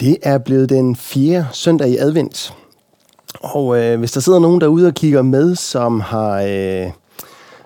Det 0.00 0.16
er 0.22 0.38
blevet 0.38 0.68
den 0.68 0.96
fjerde 0.96 1.46
søndag 1.52 1.88
i 1.88 1.96
advent. 1.96 2.54
Og 3.40 3.78
øh, 3.82 3.98
hvis 3.98 4.12
der 4.12 4.20
sidder 4.20 4.38
nogen 4.38 4.60
derude 4.60 4.86
og 4.86 4.94
kigger 4.94 5.22
med, 5.22 5.54
som 5.56 6.00
har, 6.00 6.42
øh, 6.42 6.90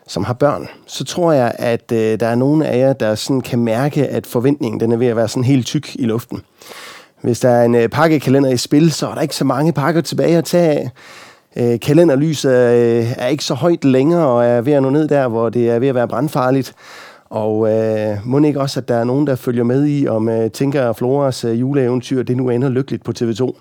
som 0.06 0.24
har 0.24 0.34
børn, 0.34 0.68
så 0.86 1.04
tror 1.04 1.32
jeg, 1.32 1.52
at 1.58 1.92
øh, 1.92 2.20
der 2.20 2.26
er 2.26 2.34
nogen 2.34 2.62
af 2.62 2.78
jer, 2.78 2.92
der 2.92 3.14
sådan 3.14 3.40
kan 3.40 3.58
mærke, 3.58 4.06
at 4.06 4.26
forventningen 4.26 4.80
den 4.80 4.92
er 4.92 4.96
ved 4.96 5.06
at 5.06 5.16
være 5.16 5.28
sådan 5.28 5.44
helt 5.44 5.66
tyk 5.66 5.96
i 5.96 6.04
luften. 6.04 6.42
Hvis 7.22 7.40
der 7.40 7.48
er 7.48 7.64
en 7.64 7.74
øh, 7.74 7.88
pakkekalender 7.88 8.50
i 8.50 8.56
spil, 8.56 8.92
så 8.92 9.08
er 9.08 9.14
der 9.14 9.20
ikke 9.20 9.36
så 9.36 9.44
mange 9.44 9.72
pakker 9.72 10.00
tilbage 10.00 10.36
at 10.36 10.44
tage 10.44 10.70
af. 10.70 10.90
Øh, 11.56 11.80
kalenderlyset 11.80 12.50
øh, 12.50 13.12
er 13.18 13.26
ikke 13.26 13.44
så 13.44 13.54
højt 13.54 13.84
længere 13.84 14.26
og 14.26 14.44
er 14.44 14.60
ved 14.60 14.72
at 14.72 14.82
nå 14.82 14.90
ned 14.90 15.08
der, 15.08 15.28
hvor 15.28 15.48
det 15.48 15.70
er 15.70 15.78
ved 15.78 15.88
at 15.88 15.94
være 15.94 16.08
brandfarligt. 16.08 16.74
Og 17.30 17.72
øh, 17.72 18.18
må 18.24 18.40
ikke 18.40 18.60
også, 18.60 18.80
at 18.80 18.88
der 18.88 18.94
er 18.94 19.04
nogen, 19.04 19.26
der 19.26 19.36
følger 19.36 19.64
med 19.64 19.86
i, 19.86 20.08
om 20.08 20.28
øh, 20.28 20.50
Tinker 20.50 20.82
og 20.82 20.96
Floras 20.96 21.44
øh, 21.44 21.60
juleeventyr, 21.60 22.22
det 22.22 22.36
nu 22.36 22.50
ender 22.50 22.68
lykkeligt 22.68 23.04
på 23.04 23.12
TV2. 23.18 23.52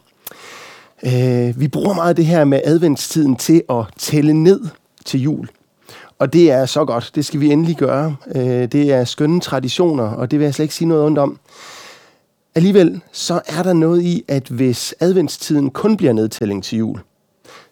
Øh, 1.05 1.60
vi 1.60 1.68
bruger 1.68 1.94
meget 1.94 2.18
det 2.18 2.26
her 2.26 2.46
med 2.46 2.62
adventstiden 2.64 3.36
til 3.36 3.64
at 3.70 3.86
tælle 3.98 4.34
ned 4.34 4.62
til 5.05 5.22
jul. 5.22 5.48
Og 6.20 6.34
det 6.34 6.52
er 6.52 6.66
så 6.66 6.86
godt. 6.86 7.12
Det 7.16 7.26
skal 7.26 7.40
vi 7.40 7.52
endelig 7.52 7.76
gøre. 7.76 8.16
Øh, 8.36 8.66
det 8.72 8.94
er 8.94 9.04
skønne 9.04 9.40
traditioner, 9.40 10.04
og 10.04 10.32
det 10.32 10.40
vil 10.40 10.46
jeg 10.46 10.54
slet 10.54 10.63
ikke 10.63 10.76
sige 10.76 10.88
noget 10.88 11.05
ondt 11.05 11.20
om. 11.20 11.40
Alligevel 12.55 13.02
så 13.12 13.41
er 13.48 13.63
der 13.63 13.74
noget 13.74 14.02
i, 14.02 14.24
at 14.27 14.48
hvis 14.48 14.96
adventstiden 14.99 15.70
kun 15.70 15.98
bliver 15.98 16.13
nedtælling 16.13 16.63
til 16.63 16.77
jul, 16.77 16.99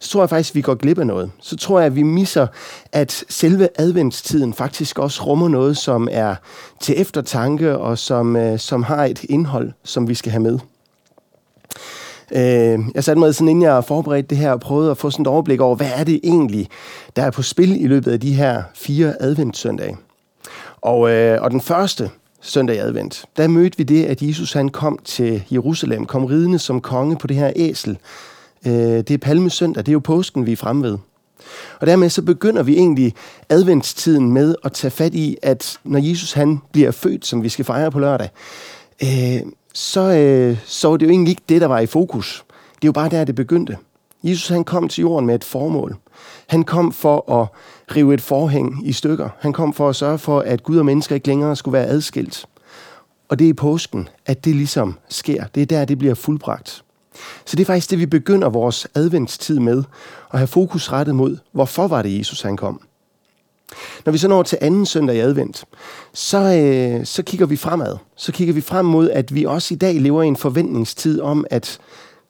så 0.06 0.12
tror 0.12 0.22
jeg 0.22 0.30
faktisk, 0.30 0.52
at 0.52 0.56
vi 0.56 0.62
går 0.62 0.76
glip 0.76 1.00
af 1.00 1.08
noget. 1.08 1.32
Så 1.42 1.58
tror 1.58 1.80
jeg, 1.80 1.86
at 1.86 1.96
vi 1.96 2.04
misser, 2.04 2.48
at 2.92 3.24
selve 3.30 3.70
adventstiden 3.76 4.54
faktisk 4.54 5.00
også 5.00 5.24
rummer 5.24 5.48
noget, 5.48 5.78
som 5.78 6.08
er 6.12 6.36
til 6.82 7.02
eftertanke 7.02 7.78
og 7.78 7.98
som, 7.98 8.36
øh, 8.36 8.60
som 8.60 8.84
har 8.84 9.06
et 9.06 9.24
indhold, 9.24 9.72
som 9.84 10.10
vi 10.10 10.14
skal 10.14 10.32
have 10.32 10.44
med. 10.44 10.60
Øh, 12.32 12.80
jeg 12.96 13.04
satte 13.04 13.20
mig 13.20 13.36
sådan, 13.36 13.48
inden 13.48 13.64
jeg 13.64 13.84
forberedte 13.86 14.30
det 14.30 14.38
her, 14.38 14.52
og 14.52 14.60
prøvede 14.60 14.92
at 14.92 14.98
få 14.98 15.10
sådan 15.10 15.24
et 15.24 15.28
overblik 15.28 15.62
over, 15.62 15.76
hvad 15.76 15.92
er 15.96 16.04
det 16.04 16.20
egentlig, 16.24 16.68
der 17.16 17.24
er 17.24 17.32
på 17.32 17.42
spil 17.42 17.84
i 17.84 17.88
løbet 17.88 18.12
af 18.12 18.20
de 18.20 18.34
her 18.34 18.64
fire 18.76 19.14
adventssøndage. 19.20 19.98
Og, 20.82 21.12
øh, 21.12 21.42
og 21.42 21.52
den 21.52 21.62
første 21.62 22.10
søndag 22.42 22.76
i 22.76 22.80
advent, 22.80 23.26
der 23.38 23.48
mødte 23.48 23.78
vi 23.78 23.84
det, 23.84 24.06
at 24.06 24.22
Jesus 24.22 24.54
han 24.54 24.70
kom 24.70 25.00
til 25.04 25.44
Jerusalem, 25.52 26.06
kom 26.06 26.26
ridende 26.26 26.60
som 26.60 26.82
konge 26.82 27.18
på 27.18 27.28
det 27.28 27.36
her 27.36 27.54
æsel, 27.56 27.98
Øh, 28.66 28.74
det 28.74 29.12
er 29.12 29.18
palmesøndag, 29.18 29.86
det 29.86 29.92
er 29.92 29.94
jo 29.94 30.00
påsken, 30.00 30.46
vi 30.46 30.52
er 30.52 30.56
fremme 30.56 30.84
ved. 30.84 30.98
Og 31.80 31.88
dermed 31.88 32.10
så 32.10 32.22
begynder 32.22 32.64
vi 32.64 32.78
egentlig 32.78 33.14
adventstiden 33.50 34.32
med 34.32 34.56
at 34.64 34.74
tage 34.74 34.92
fat 34.92 35.14
i, 35.14 35.38
at 35.42 35.78
når 35.84 36.00
Jesus 36.00 36.34
han 36.34 36.62
bliver 36.72 36.92
født, 36.92 37.26
som 37.26 37.44
vi 37.44 37.50
skal 37.50 37.66
fejre 37.66 37.92
på 37.92 38.00
lørdag, 38.00 38.30
øh, 39.04 39.42
så, 39.74 40.02
øh, 40.02 40.58
så 40.66 40.90
var 40.90 40.98
det 40.98 41.06
jo 41.06 41.12
egentlig 41.12 41.32
ikke 41.32 41.42
det, 41.50 41.62
der 41.62 41.68
var 41.68 41.80
i 41.80 41.86
fokus. 41.86 42.46
Det 42.76 42.84
er 42.84 42.88
jo 42.88 42.92
bare 42.92 43.10
der, 43.10 43.24
det 43.24 43.36
begyndte. 43.36 43.78
Jesus 44.24 44.48
han 44.50 44.64
kom 44.64 44.88
til 44.88 45.02
jorden 45.02 45.28
med 45.28 45.36
et 45.36 45.44
formål. 45.44 45.96
Han 46.48 46.64
kom 46.64 46.92
for 46.92 47.42
at 47.42 47.48
rive 47.96 48.14
et 48.14 48.22
forhæng 48.22 48.88
i 48.88 48.94
stykker. 48.94 49.30
Han 49.40 49.54
kom 49.54 49.74
for 49.74 49.90
at 49.90 49.96
sørge 49.96 50.18
for, 50.18 50.40
at 50.40 50.64
Gud 50.64 50.78
og 50.78 50.86
mennesker 50.86 51.16
ikke 51.16 51.28
længere 51.28 51.56
skulle 51.56 51.74
være 51.74 51.88
adskilt. 51.88 52.46
Og 53.30 53.40
det 53.40 53.46
er 53.46 53.50
i 53.50 53.54
påsken, 53.54 54.10
at 54.26 54.46
det 54.46 54.56
ligesom 54.56 54.98
sker. 55.10 55.44
Det 55.56 55.62
er 55.62 55.66
der, 55.66 55.86
det 55.86 55.98
bliver 55.98 56.14
fuldbragt. 56.14 56.85
Så 57.46 57.56
det 57.56 57.62
er 57.62 57.66
faktisk 57.66 57.90
det, 57.90 58.00
vi 58.00 58.06
begynder 58.06 58.50
vores 58.50 58.88
adventstid 58.96 59.60
med, 59.60 59.84
at 60.34 60.40
have 60.40 60.48
fokus 60.48 60.92
rettet 60.92 61.16
mod, 61.16 61.38
hvorfor 61.52 61.88
var 61.88 62.02
det 62.02 62.18
Jesus, 62.18 62.42
han 62.42 62.58
kom. 62.58 62.82
Når 64.06 64.12
vi 64.12 64.18
så 64.18 64.28
når 64.28 64.44
til 64.44 64.58
anden 64.62 64.86
søndag 64.86 65.16
i 65.16 65.20
advent, 65.20 65.66
så, 66.14 66.38
øh, 66.38 67.06
så 67.06 67.24
kigger 67.24 67.46
vi 67.46 67.56
fremad. 67.56 67.98
Så 68.16 68.32
kigger 68.32 68.54
vi 68.54 68.62
frem 68.62 68.86
mod, 68.86 69.10
at 69.10 69.36
vi 69.36 69.44
også 69.44 69.74
i 69.74 69.78
dag 69.78 70.02
lever 70.02 70.24
i 70.24 70.28
en 70.28 70.36
forventningstid 70.36 71.22
om, 71.22 71.46
at 71.50 71.80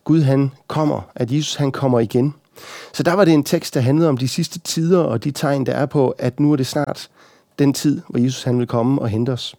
Gud 0.03 0.21
han 0.21 0.51
kommer, 0.67 1.01
at 1.15 1.31
Jesus 1.31 1.55
han 1.55 1.71
kommer 1.71 1.99
igen. 1.99 2.33
Så 2.93 3.03
der 3.03 3.13
var 3.13 3.25
det 3.25 3.33
en 3.33 3.43
tekst, 3.43 3.73
der 3.73 3.79
handlede 3.79 4.09
om 4.09 4.17
de 4.17 4.27
sidste 4.27 4.59
tider 4.59 4.99
og 4.99 5.23
de 5.23 5.31
tegn, 5.31 5.65
der 5.65 5.73
er 5.73 5.85
på, 5.85 6.09
at 6.09 6.39
nu 6.39 6.51
er 6.51 6.55
det 6.55 6.67
snart 6.67 7.09
den 7.59 7.73
tid, 7.73 8.01
hvor 8.09 8.19
Jesus 8.19 8.43
han 8.43 8.59
vil 8.59 8.67
komme 8.67 9.01
og 9.01 9.09
hente 9.09 9.29
os. 9.29 9.55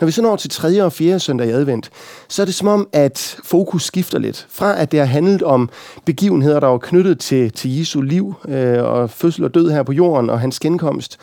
Når 0.00 0.06
vi 0.06 0.12
så 0.12 0.22
når 0.22 0.36
til 0.36 0.50
3. 0.50 0.84
og 0.84 0.92
4. 0.92 1.20
søndag 1.20 1.46
i 1.46 1.50
advent, 1.50 1.90
så 2.28 2.42
er 2.42 2.46
det 2.46 2.54
som 2.54 2.68
om, 2.68 2.88
at 2.92 3.36
fokus 3.44 3.84
skifter 3.84 4.18
lidt. 4.18 4.46
Fra 4.50 4.80
at 4.80 4.92
det 4.92 5.00
har 5.00 5.06
handlet 5.06 5.42
om 5.42 5.68
begivenheder, 6.04 6.60
der 6.60 6.66
var 6.66 6.78
knyttet 6.78 7.18
til, 7.20 7.52
til 7.52 7.78
Jesu 7.78 8.00
liv 8.00 8.34
øh, 8.48 8.82
og 8.82 9.10
fødsel 9.10 9.44
og 9.44 9.54
død 9.54 9.70
her 9.70 9.82
på 9.82 9.92
jorden 9.92 10.30
og 10.30 10.40
hans 10.40 10.60
genkomst, 10.60 11.18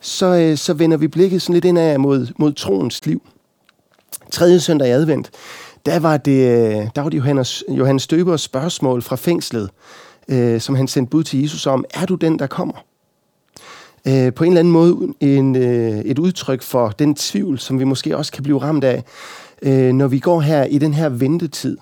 så, 0.00 0.26
øh, 0.26 0.56
så 0.56 0.74
vender 0.74 0.96
vi 0.96 1.08
blikket 1.08 1.42
sådan 1.42 1.54
lidt 1.54 1.64
indad 1.64 1.98
mod, 1.98 2.26
mod 2.38 2.52
troens 2.52 3.06
liv. 3.06 3.22
3. 4.30 4.60
søndag 4.60 4.88
i 4.88 4.90
advent, 4.90 5.30
der 5.86 5.98
var 5.98 6.16
det, 6.16 6.48
øh, 6.48 6.88
der 6.96 7.02
var 7.02 7.08
det 7.08 7.18
Johannes, 7.18 7.64
Johannes 7.68 8.06
Døbers 8.06 8.40
spørgsmål 8.40 9.02
fra 9.02 9.16
fængslet, 9.16 9.70
øh, 10.28 10.60
som 10.60 10.74
han 10.74 10.88
sendte 10.88 11.10
bud 11.10 11.24
til 11.24 11.40
Jesus 11.42 11.66
om, 11.66 11.84
er 11.94 12.06
du 12.06 12.14
den, 12.14 12.38
der 12.38 12.46
kommer? 12.46 12.84
Øh, 14.06 14.34
på 14.34 14.44
en 14.44 14.50
eller 14.50 14.60
anden 14.60 14.72
måde 14.72 15.14
en, 15.20 15.56
øh, 15.56 15.98
et 15.98 16.18
udtryk 16.18 16.62
for 16.62 16.88
den 16.88 17.14
tvivl, 17.14 17.58
som 17.58 17.78
vi 17.78 17.84
måske 17.84 18.16
også 18.16 18.32
kan 18.32 18.42
blive 18.42 18.58
ramt 18.58 18.84
af, 18.84 19.04
øh, 19.62 19.92
når 19.92 20.08
vi 20.08 20.18
går 20.18 20.40
her 20.40 20.64
i 20.64 20.78
den 20.78 20.94
her 20.94 21.08
ventetid 21.08 21.78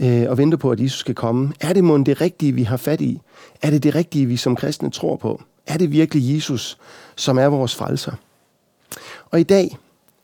øh, 0.00 0.24
og 0.28 0.38
venter 0.38 0.58
på, 0.58 0.70
at 0.70 0.80
Jesus 0.80 1.00
skal 1.00 1.14
komme. 1.14 1.52
Er 1.60 1.72
det 1.72 1.84
måske 1.84 2.10
det 2.10 2.20
rigtige, 2.20 2.52
vi 2.52 2.62
har 2.62 2.76
fat 2.76 3.00
i? 3.00 3.20
Er 3.62 3.70
det 3.70 3.82
det 3.82 3.94
rigtige, 3.94 4.26
vi 4.26 4.36
som 4.36 4.56
kristne 4.56 4.90
tror 4.90 5.16
på? 5.16 5.42
Er 5.66 5.78
det 5.78 5.92
virkelig 5.92 6.34
Jesus, 6.34 6.78
som 7.16 7.38
er 7.38 7.46
vores 7.46 7.74
frelser? 7.74 8.12
Og 9.30 9.40
i 9.40 9.42
dag, 9.42 9.78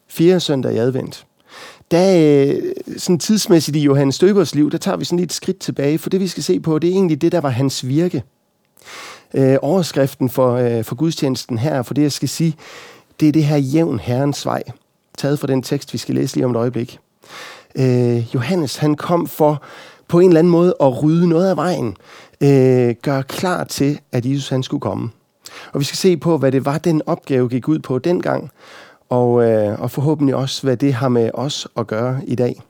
fjerde 0.08 0.40
søndag 0.40 0.74
i 0.74 0.76
advent, 0.76 1.26
der 1.90 2.44
øh, 2.46 2.72
sådan 2.96 3.19
tidsmæssigt 3.19 3.76
i 3.76 3.80
Johannes 3.80 4.14
Støbers 4.14 4.54
liv, 4.54 4.70
der 4.70 4.78
tager 4.78 4.96
vi 4.96 5.04
sådan 5.04 5.19
lidt 5.19 5.30
et 5.30 5.34
skridt 5.34 5.58
tilbage, 5.58 5.98
for 5.98 6.10
det 6.10 6.20
vi 6.20 6.28
skal 6.28 6.42
se 6.42 6.60
på, 6.60 6.78
det 6.78 6.90
er 6.90 6.94
egentlig 6.94 7.20
det, 7.20 7.32
der 7.32 7.40
var 7.40 7.48
hans 7.48 7.86
virke 7.86 8.22
øh, 9.34 9.56
overskriften 9.62 10.30
for, 10.30 10.54
øh, 10.54 10.84
for 10.84 10.94
gudstjenesten 10.94 11.58
her, 11.58 11.82
for 11.82 11.94
det 11.94 12.02
jeg 12.02 12.12
skal 12.12 12.28
sige, 12.28 12.56
det 13.20 13.28
er 13.28 13.32
det 13.32 13.44
her 13.44 13.56
jævn 13.56 13.98
herrens 13.98 14.46
vej, 14.46 14.62
taget 15.18 15.38
fra 15.38 15.46
den 15.46 15.62
tekst, 15.62 15.92
vi 15.92 15.98
skal 15.98 16.14
læse 16.14 16.36
lige 16.36 16.44
om 16.44 16.50
et 16.50 16.56
øjeblik. 16.56 16.98
Øh, 17.74 18.34
Johannes, 18.34 18.76
han 18.76 18.94
kom 18.94 19.26
for 19.26 19.62
på 20.08 20.20
en 20.20 20.28
eller 20.28 20.38
anden 20.38 20.50
måde 20.50 20.74
at 20.80 21.02
rydde 21.02 21.28
noget 21.28 21.50
af 21.50 21.56
vejen, 21.56 21.96
øh, 22.40 22.94
gøre 23.02 23.22
klar 23.22 23.64
til, 23.64 24.00
at 24.12 24.26
Jesus 24.26 24.48
han 24.48 24.62
skulle 24.62 24.80
komme. 24.80 25.10
Og 25.72 25.80
vi 25.80 25.84
skal 25.84 25.96
se 25.96 26.16
på, 26.16 26.38
hvad 26.38 26.52
det 26.52 26.64
var, 26.64 26.78
den 26.78 27.02
opgave 27.06 27.48
gik 27.48 27.69
ud 27.69 27.78
på 27.78 27.98
dengang, 27.98 28.50
og, 29.08 29.44
øh, 29.44 29.80
og 29.80 29.90
forhåbentlig 29.90 30.34
også, 30.34 30.62
hvad 30.62 30.76
det 30.76 30.94
har 30.94 31.08
med 31.08 31.30
os 31.34 31.69
at 31.76 31.86
gøre 31.86 32.20
i 32.26 32.34
dag. 32.34 32.60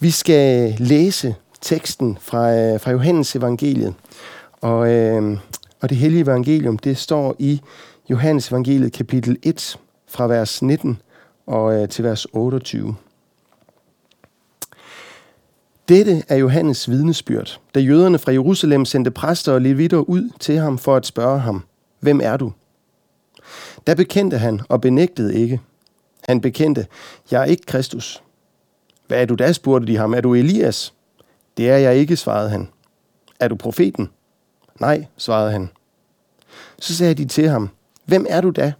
Vi 0.00 0.10
skal 0.10 0.74
læse 0.78 1.34
teksten 1.60 2.18
fra, 2.20 2.54
øh, 2.54 2.80
fra 2.80 2.90
Johannes 2.90 3.36
evangeliet, 3.36 3.94
og, 4.60 4.92
øh, 4.92 5.38
og 5.80 5.88
det 5.88 5.96
hellige 5.96 6.22
evangelium, 6.22 6.78
det 6.78 6.96
står 6.96 7.36
i 7.38 7.60
Johannes 8.10 8.48
evangeliet 8.48 8.92
kapitel 8.92 9.36
1 9.42 9.78
fra 10.06 10.26
vers 10.26 10.62
19 10.62 11.02
og 11.46 11.82
øh, 11.82 11.88
til 11.88 12.04
vers 12.04 12.26
28. 12.32 12.94
Dette 15.88 16.22
er 16.28 16.36
Johannes 16.36 16.90
vidnesbyrd, 16.90 17.60
da 17.74 17.80
jøderne 17.80 18.18
fra 18.18 18.32
Jerusalem 18.32 18.84
sendte 18.84 19.10
præster 19.10 19.52
og 19.52 19.60
levitter 19.60 19.98
ud 19.98 20.30
til 20.40 20.58
ham 20.58 20.78
for 20.78 20.96
at 20.96 21.06
spørge 21.06 21.40
ham, 21.40 21.64
hvem 22.00 22.20
er 22.22 22.36
du? 22.36 22.52
Da 23.86 23.94
bekendte 23.94 24.38
han 24.38 24.60
og 24.68 24.80
benægtede 24.80 25.34
ikke. 25.34 25.60
Han 26.28 26.40
bekendte, 26.40 26.86
jeg 27.30 27.40
er 27.40 27.44
ikke 27.44 27.66
Kristus. 27.66 28.22
Hvad 29.06 29.22
er 29.22 29.26
du 29.26 29.34
da, 29.34 29.52
spurgte 29.52 29.86
de 29.86 29.96
ham. 29.96 30.14
Er 30.14 30.20
du 30.20 30.34
Elias? 30.34 30.94
Det 31.56 31.70
er 31.70 31.76
jeg 31.76 31.96
ikke, 31.96 32.16
svarede 32.16 32.50
han. 32.50 32.68
Er 33.40 33.48
du 33.48 33.54
profeten? 33.54 34.08
Nej, 34.78 35.06
svarede 35.16 35.52
han. 35.52 35.70
Så 36.78 36.96
sagde 36.96 37.14
de 37.14 37.24
til 37.24 37.48
ham, 37.48 37.70
Hvem 38.04 38.26
er 38.28 38.40
du 38.40 38.50
da? 38.50 38.72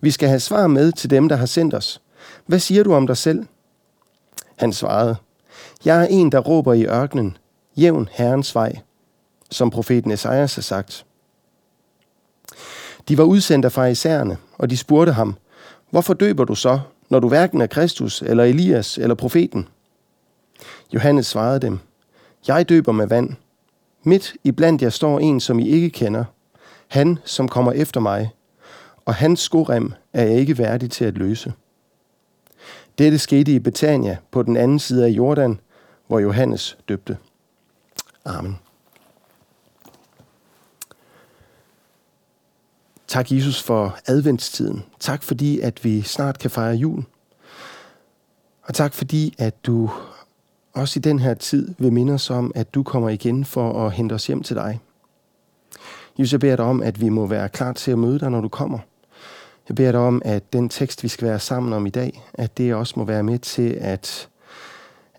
Vi 0.00 0.10
skal 0.10 0.28
have 0.28 0.40
svar 0.40 0.66
med 0.66 0.92
til 0.92 1.10
dem, 1.10 1.28
der 1.28 1.36
har 1.36 1.46
sendt 1.46 1.74
os. 1.74 2.00
Hvad 2.46 2.58
siger 2.58 2.82
du 2.82 2.94
om 2.94 3.06
dig 3.06 3.16
selv? 3.16 3.46
Han 4.56 4.72
svarede, 4.72 5.16
Jeg 5.84 6.02
er 6.02 6.06
en, 6.06 6.32
der 6.32 6.38
råber 6.38 6.72
i 6.72 6.86
ørkenen, 6.86 7.36
jævn 7.76 8.08
Herrens 8.12 8.54
vej, 8.54 8.76
som 9.50 9.70
profeten 9.70 10.10
Esajas 10.10 10.54
har 10.54 10.62
sagt. 10.62 11.06
De 13.08 13.18
var 13.18 13.24
udsendt 13.24 13.64
af 13.64 13.72
farisæerne, 13.72 14.36
og 14.58 14.70
de 14.70 14.76
spurgte 14.76 15.12
ham, 15.12 15.36
Hvorfor 15.90 16.14
døber 16.14 16.44
du 16.44 16.54
så, 16.54 16.80
når 17.08 17.20
du 17.20 17.28
hverken 17.28 17.60
er 17.60 17.66
Kristus, 17.66 18.22
eller 18.22 18.44
Elias, 18.44 18.98
eller 18.98 19.14
profeten? 19.14 19.68
Johannes 20.94 21.26
svarede 21.26 21.60
dem, 21.60 21.78
Jeg 22.48 22.68
døber 22.68 22.92
med 22.92 23.06
vand, 23.06 23.36
Midt 24.08 24.34
i 24.44 24.52
blandt 24.52 24.82
jer 24.82 24.90
står 24.90 25.18
en, 25.18 25.40
som 25.40 25.58
I 25.58 25.68
ikke 25.68 25.90
kender. 25.90 26.24
Han, 26.88 27.18
som 27.24 27.48
kommer 27.48 27.72
efter 27.72 28.00
mig. 28.00 28.30
Og 29.04 29.14
hans 29.14 29.40
skorem 29.40 29.92
er 30.12 30.24
jeg 30.24 30.38
ikke 30.38 30.58
værdig 30.58 30.90
til 30.90 31.04
at 31.04 31.14
løse. 31.14 31.52
Dette 32.98 33.18
skete 33.18 33.52
i 33.52 33.58
Betania 33.58 34.16
på 34.30 34.42
den 34.42 34.56
anden 34.56 34.78
side 34.78 35.04
af 35.04 35.08
Jordan, 35.08 35.60
hvor 36.06 36.18
Johannes 36.18 36.78
døbte. 36.88 37.18
Amen. 38.24 38.58
Tak 43.06 43.32
Jesus 43.32 43.62
for 43.62 43.98
adventstiden. 44.06 44.84
Tak 45.00 45.22
fordi, 45.22 45.60
at 45.60 45.84
vi 45.84 46.02
snart 46.02 46.38
kan 46.38 46.50
fejre 46.50 46.74
jul. 46.74 47.04
Og 48.62 48.74
tak 48.74 48.94
fordi, 48.94 49.34
at 49.38 49.66
du 49.66 49.90
også 50.76 50.98
i 50.98 51.00
den 51.00 51.18
her 51.18 51.34
tid 51.34 51.74
vil 51.78 51.92
minde 51.92 52.12
os 52.12 52.30
om, 52.30 52.52
at 52.54 52.74
du 52.74 52.82
kommer 52.82 53.08
igen 53.08 53.44
for 53.44 53.86
at 53.86 53.92
hente 53.92 54.12
os 54.12 54.26
hjem 54.26 54.42
til 54.42 54.56
dig. 54.56 54.80
Jesus, 56.18 56.32
jeg 56.32 56.40
beder 56.40 56.56
dig 56.56 56.64
om, 56.64 56.82
at 56.82 57.00
vi 57.00 57.08
må 57.08 57.26
være 57.26 57.48
klar 57.48 57.72
til 57.72 57.90
at 57.90 57.98
møde 57.98 58.18
dig, 58.18 58.30
når 58.30 58.40
du 58.40 58.48
kommer. 58.48 58.78
Jeg 59.68 59.76
beder 59.76 59.92
dig 59.92 60.00
om, 60.00 60.22
at 60.24 60.52
den 60.52 60.68
tekst, 60.68 61.02
vi 61.02 61.08
skal 61.08 61.28
være 61.28 61.40
sammen 61.40 61.72
om 61.72 61.86
i 61.86 61.90
dag, 61.90 62.22
at 62.34 62.58
det 62.58 62.74
også 62.74 62.94
må 62.96 63.04
være 63.04 63.22
med 63.22 63.38
til, 63.38 63.78
at, 63.80 64.28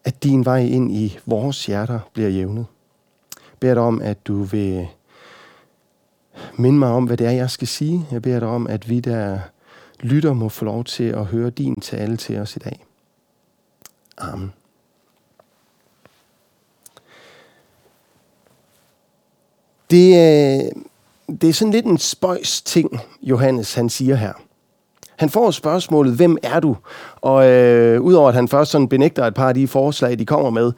at 0.04 0.24
din 0.24 0.45
vej 0.45 0.59
ind 0.59 0.92
i 0.92 1.19
vores 1.25 1.65
hjerter 1.65 2.00
bliver 2.13 2.30
jævnet. 2.30 2.65
Jeg 3.36 3.59
beder 3.59 3.74
dig 3.74 3.83
om, 3.83 4.01
at 4.01 4.27
du 4.27 4.44
vil 4.44 4.88
minde 6.57 6.80
mig 6.80 6.89
om, 6.89 7.06
hvad 7.06 7.18
det 7.18 7.27
er, 7.27 7.31
jeg 7.31 7.50
skal 7.50 7.68
sige. 7.68 8.06
Jeg 8.12 8.21
beder 8.21 8.39
dig 8.39 8.48
om, 8.48 8.68
at 8.68 8.89
vi 8.89 9.00
der 9.00 9.39
lytter 10.00 10.33
må 10.33 10.50
få 10.50 10.65
lov 10.65 10.83
til 10.83 11.04
at 11.04 11.25
høre 11.25 11.50
din 11.50 11.81
tale 11.81 12.18
til 12.18 12.38
os 12.38 12.56
i 12.56 12.59
dag. 12.59 12.86
Amen. 14.18 14.56
Det, 19.91 20.07
øh, 20.07 20.71
det 21.41 21.49
er 21.49 21.53
sådan 21.53 21.71
lidt 21.71 21.85
en 21.85 21.97
spøjs 21.97 22.61
ting, 22.61 22.99
Johannes 23.21 23.73
han 23.73 23.89
siger 23.89 24.15
her. 24.15 24.33
Han 25.17 25.29
får 25.29 25.51
spørgsmålet, 25.51 26.13
hvem 26.13 26.37
er 26.43 26.59
du? 26.59 26.75
Og 27.21 27.49
øh, 27.49 28.01
udover 28.01 28.29
at 28.29 28.35
han 28.35 28.47
først 28.47 28.71
sådan 28.71 28.87
benægter 28.87 29.25
et 29.25 29.33
par 29.33 29.47
af 29.47 29.53
de 29.53 29.67
forslag, 29.67 30.19
de 30.19 30.25
kommer 30.25 30.49
med, 30.49 30.71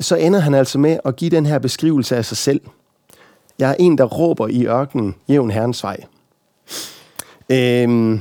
så 0.00 0.16
ender 0.16 0.40
han 0.40 0.54
altså 0.54 0.78
med 0.78 0.98
at 1.04 1.16
give 1.16 1.30
den 1.30 1.46
her 1.46 1.58
beskrivelse 1.58 2.16
af 2.16 2.24
sig 2.24 2.36
selv. 2.36 2.60
Jeg 3.58 3.70
er 3.70 3.74
en, 3.78 3.98
der 3.98 4.04
råber 4.04 4.48
i 4.48 4.66
ørkenen, 4.66 5.14
jævn 5.28 5.50
herrens 5.50 5.82
vej. 5.82 6.04
Øhm, 7.48 8.20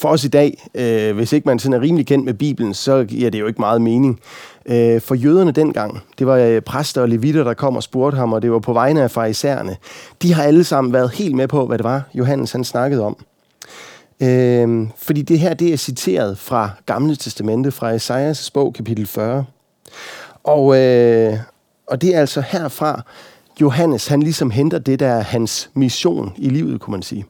for 0.00 0.08
os 0.08 0.24
i 0.24 0.28
dag, 0.28 0.70
øh, 0.74 1.16
hvis 1.16 1.32
ikke 1.32 1.48
man 1.48 1.58
sådan 1.58 1.74
er 1.74 1.80
rimelig 1.80 2.06
kendt 2.06 2.24
med 2.24 2.34
Bibelen, 2.34 2.74
så 2.74 3.04
giver 3.04 3.30
det 3.30 3.40
jo 3.40 3.46
ikke 3.46 3.60
meget 3.60 3.82
mening. 3.82 4.20
Øh, 4.66 5.00
for 5.00 5.14
jøderne 5.14 5.50
dengang, 5.50 6.02
det 6.18 6.26
var 6.26 6.36
øh, 6.36 6.60
præster 6.60 7.02
og 7.02 7.08
levitter, 7.08 7.44
der 7.44 7.54
kom 7.54 7.76
og 7.76 7.82
spurgte 7.82 8.16
ham, 8.16 8.32
og 8.32 8.42
det 8.42 8.52
var 8.52 8.58
på 8.58 8.72
vegne 8.72 9.02
af 9.02 9.10
farisæerne. 9.10 9.76
De 10.22 10.34
har 10.34 10.42
alle 10.42 10.64
sammen 10.64 10.92
været 10.92 11.10
helt 11.10 11.34
med 11.34 11.48
på, 11.48 11.66
hvad 11.66 11.78
det 11.78 11.84
var, 11.84 12.02
Johannes 12.14 12.52
han 12.52 12.64
snakkede 12.64 13.04
om. 13.04 13.16
Øh, 14.22 14.88
fordi 14.96 15.22
det 15.22 15.38
her, 15.38 15.54
det 15.54 15.72
er 15.72 15.76
citeret 15.76 16.38
fra 16.38 16.70
Gamle 16.86 17.16
Testamente, 17.16 17.70
fra 17.70 17.90
Esajas 17.90 18.50
bog, 18.50 18.74
kapitel 18.74 19.06
40. 19.06 19.44
Og, 20.44 20.78
øh, 20.78 21.38
og 21.86 22.02
det 22.02 22.14
er 22.14 22.20
altså 22.20 22.40
herfra, 22.40 23.02
Johannes, 23.60 24.06
han 24.06 24.22
ligesom 24.22 24.50
henter 24.50 24.78
det, 24.78 25.00
der 25.00 25.08
er 25.08 25.20
hans 25.20 25.70
mission 25.74 26.32
i 26.36 26.48
livet, 26.48 26.80
kunne 26.80 26.92
man 26.92 27.02
sige. 27.02 27.24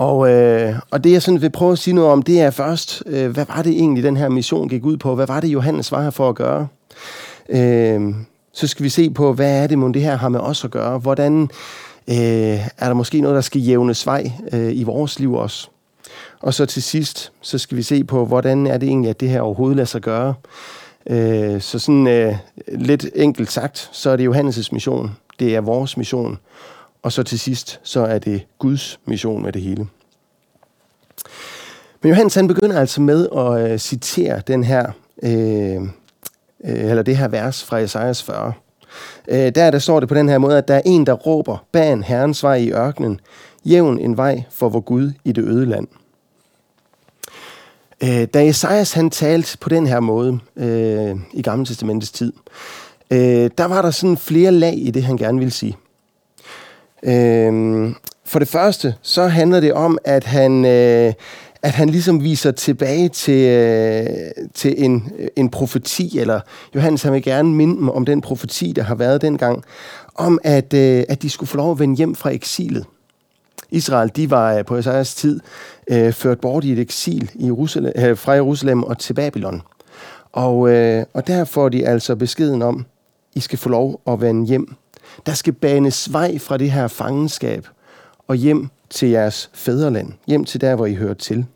Og, 0.00 0.30
øh, 0.30 0.74
og 0.90 1.04
det 1.04 1.12
jeg 1.12 1.22
sådan 1.22 1.42
vil 1.42 1.50
prøve 1.50 1.72
at 1.72 1.78
sige 1.78 1.94
noget 1.94 2.10
om, 2.10 2.22
det 2.22 2.40
er 2.40 2.50
først, 2.50 3.02
øh, 3.06 3.30
hvad 3.30 3.46
var 3.46 3.62
det 3.62 3.72
egentlig, 3.72 4.04
den 4.04 4.16
her 4.16 4.28
mission 4.28 4.68
gik 4.68 4.84
ud 4.84 4.96
på? 4.96 5.14
Hvad 5.14 5.26
var 5.26 5.40
det, 5.40 5.48
Johannes 5.48 5.92
var 5.92 6.02
her 6.02 6.10
for 6.10 6.28
at 6.28 6.34
gøre? 6.34 6.68
Øh, 7.48 8.14
så 8.52 8.66
skal 8.66 8.84
vi 8.84 8.88
se 8.88 9.10
på, 9.10 9.32
hvad 9.32 9.62
er 9.62 9.66
det, 9.66 9.78
mon 9.78 9.94
det 9.94 10.02
her 10.02 10.16
har 10.16 10.28
med 10.28 10.40
os 10.40 10.64
at 10.64 10.70
gøre? 10.70 10.98
Hvordan 10.98 11.42
øh, 12.10 12.16
er 12.78 12.86
der 12.86 12.94
måske 12.94 13.20
noget, 13.20 13.34
der 13.34 13.40
skal 13.40 13.60
jævnes 13.60 14.06
vej 14.06 14.32
øh, 14.52 14.76
i 14.76 14.82
vores 14.82 15.18
liv 15.18 15.34
også? 15.34 15.68
Og 16.40 16.54
så 16.54 16.66
til 16.66 16.82
sidst, 16.82 17.32
så 17.40 17.58
skal 17.58 17.76
vi 17.76 17.82
se 17.82 18.04
på, 18.04 18.24
hvordan 18.26 18.66
er 18.66 18.78
det 18.78 18.88
egentlig, 18.88 19.10
at 19.10 19.20
det 19.20 19.28
her 19.28 19.40
overhovedet 19.40 19.76
lader 19.76 19.86
sig 19.86 20.00
gøre? 20.00 20.34
Øh, 21.06 21.60
så 21.60 21.78
sådan 21.78 22.06
øh, 22.06 22.36
lidt 22.68 23.06
enkelt 23.14 23.52
sagt, 23.52 23.90
så 23.92 24.10
er 24.10 24.16
det 24.16 24.28
Johannes' 24.28 24.68
mission. 24.72 25.10
Det 25.38 25.56
er 25.56 25.60
vores 25.60 25.96
mission. 25.96 26.38
Og 27.02 27.12
så 27.12 27.22
til 27.22 27.38
sidst, 27.38 27.80
så 27.82 28.00
er 28.00 28.18
det 28.18 28.46
Guds 28.58 29.00
mission 29.04 29.42
med 29.42 29.52
det 29.52 29.62
hele. 29.62 29.86
Men 32.02 32.10
Johannes 32.10 32.34
han 32.34 32.48
begynder 32.48 32.80
altså 32.80 33.00
med 33.00 33.28
at 33.36 33.72
øh, 33.72 33.78
citere 33.78 34.42
den 34.46 34.64
her, 34.64 34.92
øh, 35.22 35.82
øh, 36.64 36.90
eller 36.90 37.02
det 37.02 37.16
her 37.16 37.28
vers 37.28 37.64
fra 37.64 37.78
Esajas 37.78 38.22
40. 38.22 38.52
Øh, 39.28 39.54
der, 39.54 39.70
der 39.70 39.78
står 39.78 40.00
det 40.00 40.08
på 40.08 40.14
den 40.14 40.28
her 40.28 40.38
måde, 40.38 40.58
at 40.58 40.68
der 40.68 40.74
er 40.74 40.82
en, 40.84 41.06
der 41.06 41.12
råber, 41.12 41.64
ban 41.72 42.02
herrens 42.02 42.42
vej 42.42 42.54
i 42.54 42.72
ørkenen, 42.72 43.20
jævn 43.64 43.98
en 43.98 44.16
vej 44.16 44.42
for 44.50 44.68
vor 44.68 44.80
Gud 44.80 45.12
i 45.24 45.32
det 45.32 45.44
øde 45.44 45.66
land. 45.66 45.88
Øh, 48.02 48.28
da 48.34 48.46
Esajas 48.48 48.92
han 48.92 49.10
talte 49.10 49.58
på 49.58 49.68
den 49.68 49.86
her 49.86 50.00
måde 50.00 50.38
øh, 50.56 51.16
i 51.32 51.42
Gamle 51.42 51.66
Testamentets 51.66 52.12
tid, 52.12 52.32
øh, 53.10 53.50
der 53.58 53.64
var 53.64 53.82
der 53.82 53.90
sådan 53.90 54.16
flere 54.16 54.50
lag 54.50 54.74
i 54.76 54.90
det, 54.90 55.02
han 55.02 55.16
gerne 55.16 55.38
ville 55.38 55.52
sige. 55.52 55.76
Øh, 57.02 57.92
for 58.24 58.38
det 58.38 58.48
første, 58.48 58.94
så 59.02 59.26
handler 59.26 59.60
det 59.60 59.72
om, 59.72 59.98
at 60.04 60.24
han, 60.24 60.64
øh, 60.64 61.12
at 61.62 61.70
han 61.70 61.90
ligesom 61.90 62.24
viser 62.24 62.50
tilbage 62.50 63.08
til, 63.08 63.44
øh, 63.48 64.06
til 64.54 64.84
en, 64.84 65.12
en 65.36 65.50
profeti, 65.50 66.18
eller 66.18 66.40
Johannes 66.74 67.02
han 67.02 67.12
vil 67.12 67.22
gerne 67.22 67.54
minde 67.54 67.76
dem 67.76 67.88
om 67.88 68.04
den 68.04 68.20
profeti, 68.20 68.72
der 68.72 68.82
har 68.82 68.94
været 68.94 69.22
dengang, 69.22 69.64
om 70.14 70.38
at, 70.44 70.74
øh, 70.74 71.04
at 71.08 71.22
de 71.22 71.30
skulle 71.30 71.48
få 71.48 71.56
lov 71.56 71.70
at 71.70 71.78
vende 71.78 71.96
hjem 71.96 72.14
fra 72.14 72.30
eksilet. 72.30 72.84
Israel, 73.70 74.10
de 74.16 74.30
var 74.30 74.54
øh, 74.54 74.64
på 74.64 74.76
Esajas 74.76 75.14
tid 75.14 75.40
øh, 75.90 76.12
ført 76.12 76.40
bort 76.40 76.64
i 76.64 76.72
et 76.72 76.78
eksil 76.78 77.30
i 77.34 77.44
Jerusalem, 77.44 77.92
øh, 77.96 78.16
fra 78.16 78.32
Jerusalem 78.32 78.82
og 78.82 78.98
til 78.98 79.14
Babylon. 79.14 79.62
Og, 80.32 80.70
øh, 80.70 81.04
og 81.14 81.26
der 81.26 81.44
får 81.44 81.68
de 81.68 81.86
altså 81.86 82.16
beskeden 82.16 82.62
om, 82.62 82.86
I 83.34 83.40
skal 83.40 83.58
få 83.58 83.68
lov 83.68 84.00
at 84.06 84.20
vende 84.20 84.46
hjem. 84.46 84.74
Der 85.26 85.32
skal 85.32 85.52
banes 85.52 86.12
vej 86.12 86.38
fra 86.38 86.56
det 86.56 86.70
her 86.70 86.88
fangenskab 86.88 87.66
og 88.28 88.36
hjem 88.36 88.68
til 88.90 89.08
jeres 89.08 89.50
fædreland. 89.54 90.12
Hjem 90.26 90.44
til 90.44 90.60
der, 90.60 90.76
hvor 90.76 90.86
I 90.86 90.94
hører 90.94 91.14
til. 91.14 91.46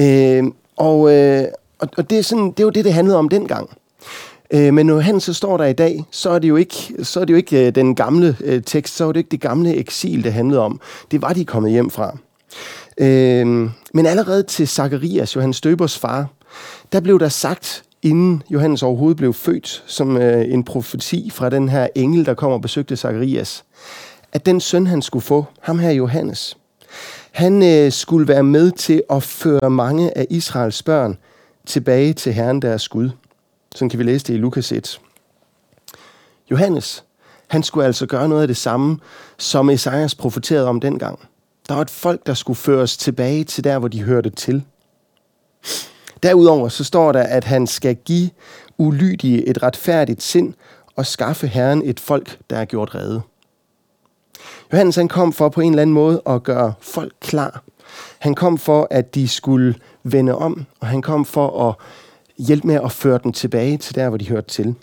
Øh, 0.00 0.44
og, 0.76 1.12
øh, 1.12 1.44
og 1.78 2.10
det, 2.10 2.18
er 2.18 2.22
sådan, 2.22 2.50
det 2.56 2.64
var 2.64 2.70
det, 2.70 2.84
det 2.84 2.92
handlede 2.92 3.18
om 3.18 3.28
dengang. 3.28 3.70
Øh, 4.50 4.74
men 4.74 4.86
når 4.86 5.00
han 5.00 5.20
så 5.20 5.34
står 5.34 5.56
der 5.56 5.64
i 5.64 5.72
dag, 5.72 6.04
så 6.10 6.30
er 6.30 6.38
det 6.38 6.48
jo 6.48 6.56
ikke, 6.56 6.94
så 7.02 7.20
er 7.20 7.24
det 7.24 7.32
jo 7.32 7.36
ikke 7.36 7.66
øh, 7.66 7.74
den 7.74 7.94
gamle 7.94 8.36
øh, 8.40 8.62
tekst, 8.62 8.96
så 8.96 9.08
er 9.08 9.12
det 9.12 9.20
ikke 9.20 9.30
det 9.30 9.40
gamle 9.40 9.74
eksil, 9.76 10.24
det 10.24 10.32
handlede 10.32 10.60
om. 10.60 10.80
Det 11.10 11.22
var 11.22 11.32
de 11.32 11.44
kommet 11.44 11.72
hjem 11.72 11.90
fra. 11.90 12.16
Øh, 12.98 13.46
men 13.94 14.06
allerede 14.06 14.42
til 14.42 14.68
Zakarias, 14.68 15.36
Johannes 15.36 15.60
Døbers 15.60 15.98
far, 15.98 16.28
der 16.92 17.00
blev 17.00 17.20
der 17.20 17.28
sagt, 17.28 17.82
inden 18.02 18.42
Johannes 18.50 18.82
overhovedet 18.82 19.16
blev 19.16 19.34
født, 19.34 19.84
som 19.86 20.16
øh, 20.16 20.52
en 20.52 20.64
profeti 20.64 21.30
fra 21.30 21.50
den 21.50 21.68
her 21.68 21.88
engel, 21.94 22.26
der 22.26 22.34
kom 22.34 22.52
og 22.52 22.60
besøgte 22.60 22.96
Zakarias, 22.96 23.64
at 24.32 24.46
den 24.46 24.60
søn, 24.60 24.86
han 24.86 25.02
skulle 25.02 25.22
få, 25.22 25.44
ham 25.60 25.78
her 25.78 25.90
Johannes, 25.90 26.56
han 27.32 27.62
øh, 27.62 27.92
skulle 27.92 28.28
være 28.28 28.42
med 28.42 28.70
til 28.70 29.02
at 29.10 29.22
føre 29.22 29.70
mange 29.70 30.18
af 30.18 30.26
Israels 30.30 30.82
børn 30.82 31.18
tilbage 31.66 32.12
til 32.12 32.32
Herren 32.32 32.62
deres 32.62 32.88
Gud. 32.88 33.10
Sådan 33.74 33.88
kan 33.88 33.98
vi 33.98 34.04
læse 34.04 34.26
det 34.26 34.34
i 34.34 34.36
Lukas 34.36 34.72
1. 34.72 35.00
Johannes, 36.50 37.04
han 37.48 37.62
skulle 37.62 37.86
altså 37.86 38.06
gøre 38.06 38.28
noget 38.28 38.42
af 38.42 38.48
det 38.48 38.56
samme, 38.56 38.98
som 39.38 39.70
Esajas 39.70 40.14
profeterede 40.14 40.68
om 40.68 40.80
dengang. 40.80 41.18
Der 41.68 41.74
var 41.74 41.82
et 41.82 41.90
folk, 41.90 42.26
der 42.26 42.34
skulle 42.34 42.56
føres 42.56 42.96
tilbage 42.96 43.44
til 43.44 43.64
der, 43.64 43.78
hvor 43.78 43.88
de 43.88 44.02
hørte 44.02 44.30
til. 44.30 44.64
Derudover 46.22 46.68
så 46.68 46.84
står 46.84 47.12
der, 47.12 47.22
at 47.22 47.44
han 47.44 47.66
skal 47.66 47.96
give 47.96 48.30
ulydige 48.78 49.48
et 49.48 49.62
retfærdigt 49.62 50.22
sind 50.22 50.54
og 50.96 51.06
skaffe 51.06 51.46
Herren 51.46 51.82
et 51.84 52.00
folk, 52.00 52.38
der 52.50 52.56
er 52.56 52.64
gjort 52.64 52.94
redde. 52.94 53.22
Johannes 54.72 54.96
han 54.96 55.08
kom 55.08 55.32
for 55.32 55.48
på 55.48 55.60
en 55.60 55.72
eller 55.72 55.82
anden 55.82 55.94
måde 55.94 56.22
at 56.26 56.42
gøre 56.42 56.72
folk 56.80 57.12
klar. 57.20 57.62
Han 58.18 58.34
kom 58.34 58.58
for, 58.58 58.88
at 58.90 59.14
de 59.14 59.28
skulle 59.28 59.74
vende 60.02 60.34
om, 60.34 60.66
og 60.80 60.86
han 60.86 61.02
kom 61.02 61.24
for 61.24 61.68
at 61.68 61.74
hjælpe 62.46 62.66
med 62.66 62.80
at 62.84 62.92
føre 62.92 63.20
dem 63.24 63.32
tilbage 63.32 63.76
til 63.76 63.94
der, 63.94 64.08
hvor 64.08 64.18
de 64.18 64.28
hørte 64.28 64.48
til. 64.48 64.74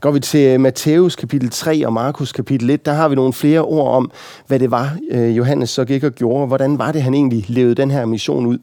Går 0.00 0.10
vi 0.10 0.20
til 0.20 0.40
øh, 0.40 0.60
Matthæus 0.60 1.16
kapitel 1.16 1.50
3 1.50 1.86
og 1.86 1.92
Markus 1.92 2.32
kapitel 2.32 2.70
1, 2.70 2.86
der 2.86 2.92
har 2.92 3.08
vi 3.08 3.14
nogle 3.14 3.32
flere 3.32 3.60
ord 3.60 3.94
om, 3.94 4.10
hvad 4.46 4.58
det 4.58 4.70
var, 4.70 4.98
øh, 5.10 5.36
Johannes 5.36 5.70
så 5.70 5.84
gik 5.84 6.04
og 6.04 6.12
gjorde. 6.12 6.46
Hvordan 6.46 6.78
var 6.78 6.92
det, 6.92 7.02
han 7.02 7.14
egentlig 7.14 7.44
levede 7.48 7.74
den 7.74 7.90
her 7.90 8.04
mission 8.04 8.46
ud? 8.46 8.58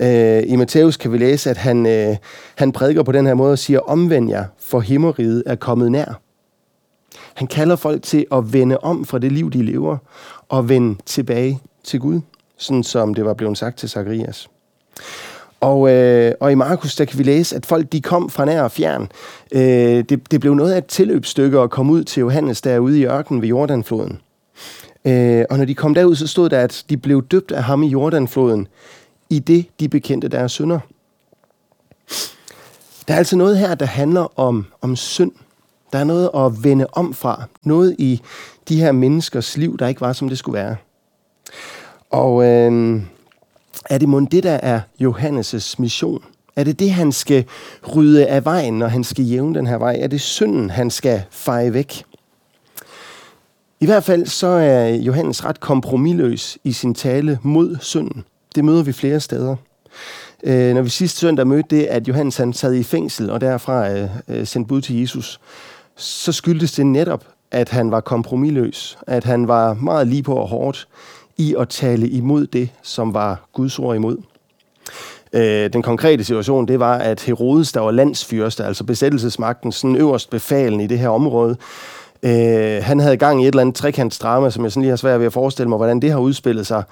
Øh, 0.00 0.42
I 0.46 0.56
Matthæus 0.56 0.96
kan 0.96 1.12
vi 1.12 1.18
læse, 1.18 1.50
at 1.50 1.56
han, 1.56 1.86
øh, 1.86 2.16
han 2.54 2.72
prædiker 2.72 3.02
på 3.02 3.12
den 3.12 3.26
her 3.26 3.34
måde 3.34 3.52
og 3.52 3.58
siger, 3.58 3.80
omvend 3.80 4.30
jer, 4.30 4.44
for 4.58 4.80
himmeriget 4.80 5.42
er 5.46 5.54
kommet 5.54 5.92
nær. 5.92 6.20
Han 7.34 7.46
kalder 7.46 7.76
folk 7.76 8.02
til 8.02 8.26
at 8.32 8.52
vende 8.52 8.78
om 8.78 9.04
fra 9.04 9.18
det 9.18 9.32
liv, 9.32 9.50
de 9.50 9.62
lever, 9.62 9.96
og 10.48 10.68
vende 10.68 10.98
tilbage 11.06 11.60
til 11.84 12.00
Gud, 12.00 12.20
sådan 12.56 12.82
som 12.82 13.14
det 13.14 13.24
var 13.24 13.34
blevet 13.34 13.58
sagt 13.58 13.78
til 13.78 13.88
Zacharias. 13.88 14.48
Og, 15.60 15.90
øh, 15.92 16.32
og 16.40 16.52
i 16.52 16.54
Markus, 16.54 16.96
der 16.96 17.04
kan 17.04 17.18
vi 17.18 17.24
læse, 17.24 17.56
at 17.56 17.66
folk 17.66 17.92
de 17.92 18.00
kom 18.00 18.30
fra 18.30 18.44
nær 18.44 18.62
og 18.62 18.70
fjern. 18.72 19.08
Øh, 19.52 20.04
det, 20.08 20.30
det 20.30 20.40
blev 20.40 20.54
noget 20.54 20.72
af 20.72 20.78
et 20.78 20.86
tilløbsstykke 20.86 21.58
at 21.58 21.70
komme 21.70 21.92
ud 21.92 22.04
til 22.04 22.20
Johannes 22.20 22.60
derude 22.60 23.00
i 23.00 23.06
ørkenen 23.06 23.42
ved 23.42 23.48
Jordanfloden. 23.48 24.20
Øh, 25.04 25.44
og 25.50 25.58
når 25.58 25.64
de 25.64 25.74
kom 25.74 25.94
derud, 25.94 26.16
så 26.16 26.26
stod 26.26 26.48
der, 26.48 26.60
at 26.60 26.84
de 26.90 26.96
blev 26.96 27.26
døbt 27.26 27.52
af 27.52 27.62
ham 27.62 27.82
i 27.82 27.88
Jordanfloden, 27.88 28.68
i 29.32 29.38
det 29.38 29.66
de 29.80 29.88
bekendte 29.88 30.28
deres 30.28 30.52
synder. 30.52 30.78
Der 33.08 33.14
er 33.14 33.18
altså 33.18 33.36
noget 33.36 33.58
her, 33.58 33.74
der 33.74 33.86
handler 33.86 34.40
om, 34.40 34.66
om 34.80 34.96
synd. 34.96 35.32
Der 35.92 35.98
er 35.98 36.04
noget 36.04 36.30
at 36.34 36.64
vende 36.64 36.86
om 36.92 37.14
fra. 37.14 37.44
Noget 37.62 37.96
i 37.98 38.20
de 38.68 38.80
her 38.80 38.92
menneskers 38.92 39.56
liv, 39.56 39.78
der 39.78 39.86
ikke 39.86 40.00
var, 40.00 40.12
som 40.12 40.28
det 40.28 40.38
skulle 40.38 40.58
være. 40.58 40.76
Og 42.10 42.44
øh, 42.44 43.02
er 43.90 43.98
det 43.98 44.08
mon 44.08 44.24
det, 44.24 44.42
der 44.42 44.52
er 44.62 44.80
Johannes' 45.02 45.74
mission? 45.78 46.24
Er 46.56 46.64
det 46.64 46.78
det, 46.78 46.92
han 46.92 47.12
skal 47.12 47.44
rydde 47.96 48.26
af 48.26 48.44
vejen, 48.44 48.78
når 48.78 48.86
han 48.86 49.04
skal 49.04 49.24
jævne 49.24 49.54
den 49.54 49.66
her 49.66 49.76
vej? 49.76 49.98
Er 50.00 50.06
det 50.06 50.20
synden, 50.20 50.70
han 50.70 50.90
skal 50.90 51.22
feje 51.30 51.72
væk? 51.72 52.04
I 53.80 53.86
hvert 53.86 54.04
fald 54.04 54.26
så 54.26 54.46
er 54.46 54.88
Johannes 54.88 55.44
ret 55.44 55.60
kompromilløs 55.60 56.58
i 56.64 56.72
sin 56.72 56.94
tale 56.94 57.38
mod 57.42 57.76
synden. 57.80 58.24
Det 58.54 58.64
møder 58.64 58.82
vi 58.82 58.92
flere 58.92 59.20
steder. 59.20 59.56
Øh, 60.44 60.74
når 60.74 60.82
vi 60.82 60.88
sidste 60.88 61.18
søndag 61.18 61.46
mødte 61.46 61.76
det, 61.76 61.84
at 61.84 62.08
Johannes 62.08 62.36
han 62.36 62.52
sad 62.52 62.74
i 62.74 62.82
fængsel 62.82 63.30
og 63.30 63.40
derfra 63.40 63.90
øh, 63.90 64.08
øh, 64.28 64.46
sendte 64.46 64.68
bud 64.68 64.80
til 64.80 65.00
Jesus, 65.00 65.40
så 65.96 66.32
skyldtes 66.32 66.72
det 66.72 66.86
netop, 66.86 67.24
at 67.50 67.68
han 67.68 67.90
var 67.90 68.00
kompromilløs, 68.00 68.98
at 69.06 69.24
han 69.24 69.48
var 69.48 69.74
meget 69.74 70.06
lige 70.06 70.22
på 70.22 70.34
og 70.34 70.48
hårdt 70.48 70.88
i 71.38 71.54
at 71.58 71.68
tale 71.68 72.08
imod 72.08 72.46
det, 72.46 72.68
som 72.82 73.14
var 73.14 73.48
Guds 73.52 73.78
ord 73.78 73.96
imod. 73.96 74.16
Øh, 75.32 75.72
den 75.72 75.82
konkrete 75.82 76.24
situation, 76.24 76.68
det 76.68 76.80
var, 76.80 76.98
at 76.98 77.20
Herodes, 77.22 77.72
der 77.72 77.80
var 77.80 77.90
landsfyrste, 77.90 78.64
altså 78.64 78.84
besættelsesmagten, 78.84 79.72
sådan 79.72 79.96
øverst 79.96 80.30
befalen 80.30 80.80
i 80.80 80.86
det 80.86 80.98
her 80.98 81.08
område, 81.08 81.56
øh, 82.22 82.82
han 82.82 83.00
havde 83.00 83.16
gang 83.16 83.42
i 83.42 83.44
et 83.44 83.48
eller 83.48 83.60
andet 83.60 83.74
trekantsdrama, 83.74 84.50
som 84.50 84.64
jeg 84.64 84.72
sådan 84.72 84.82
lige 84.82 84.90
har 84.90 84.96
svært 84.96 85.20
ved 85.20 85.26
at 85.26 85.32
forestille 85.32 85.68
mig, 85.68 85.76
hvordan 85.76 86.02
det 86.02 86.10
har 86.10 86.18
udspillet 86.18 86.66
sig. 86.66 86.82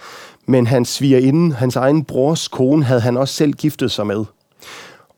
Men 0.46 0.66
hans 0.66 0.88
svigerinde, 0.88 1.54
hans 1.54 1.76
egen 1.76 2.04
brors 2.04 2.48
kone, 2.48 2.84
havde 2.84 3.00
han 3.00 3.16
også 3.16 3.34
selv 3.34 3.52
giftet 3.52 3.90
sig 3.90 4.06
med. 4.06 4.24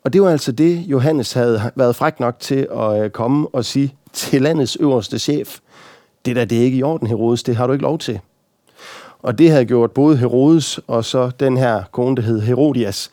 Og 0.05 0.13
det 0.13 0.23
var 0.23 0.31
altså 0.31 0.53
det, 0.53 0.85
Johannes 0.87 1.33
havde 1.33 1.71
været 1.75 1.97
fræk 1.97 2.21
nok 2.21 2.41
til 2.41 2.69
at 2.77 3.03
øh, 3.03 3.11
komme 3.11 3.49
og 3.53 3.65
sige 3.65 3.95
til 4.13 4.43
landets 4.43 4.77
øverste 4.81 5.19
chef. 5.19 5.59
Det 6.25 6.37
der, 6.37 6.45
det 6.45 6.59
er 6.59 6.63
ikke 6.63 6.77
i 6.77 6.83
orden, 6.83 7.07
Herodes, 7.09 7.43
det 7.43 7.57
har 7.57 7.67
du 7.67 7.73
ikke 7.73 7.83
lov 7.83 7.99
til. 7.99 8.21
Og 9.23 9.39
det 9.39 9.51
havde 9.51 9.65
gjort 9.65 9.91
både 9.91 10.17
Herodes 10.17 10.81
og 10.87 11.05
så 11.05 11.31
den 11.41 11.57
her 11.57 11.83
kone, 11.93 12.17
der 12.17 12.23
hed 12.23 12.41
Herodias, 12.41 13.11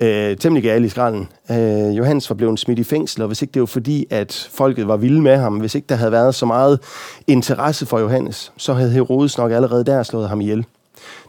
øh, 0.00 0.36
temmelig 0.36 0.62
gal 0.62 0.84
i 0.84 0.88
skralden. 0.88 1.28
Øh, 1.50 1.96
Johannes 1.96 2.30
var 2.30 2.36
blevet 2.36 2.58
smidt 2.58 2.78
i 2.78 2.84
fængsel, 2.84 3.22
og 3.22 3.26
hvis 3.26 3.42
ikke 3.42 3.52
det 3.52 3.60
var 3.60 3.66
fordi, 3.66 4.06
at 4.10 4.48
folket 4.52 4.88
var 4.88 4.96
vilde 4.96 5.20
med 5.20 5.36
ham, 5.36 5.56
hvis 5.56 5.74
ikke 5.74 5.86
der 5.88 5.94
havde 5.94 6.12
været 6.12 6.34
så 6.34 6.46
meget 6.46 6.80
interesse 7.26 7.86
for 7.86 7.98
Johannes, 7.98 8.52
så 8.56 8.74
havde 8.74 8.90
Herodes 8.90 9.38
nok 9.38 9.52
allerede 9.52 9.84
der 9.84 10.02
slået 10.02 10.28
ham 10.28 10.40
ihjel. 10.40 10.66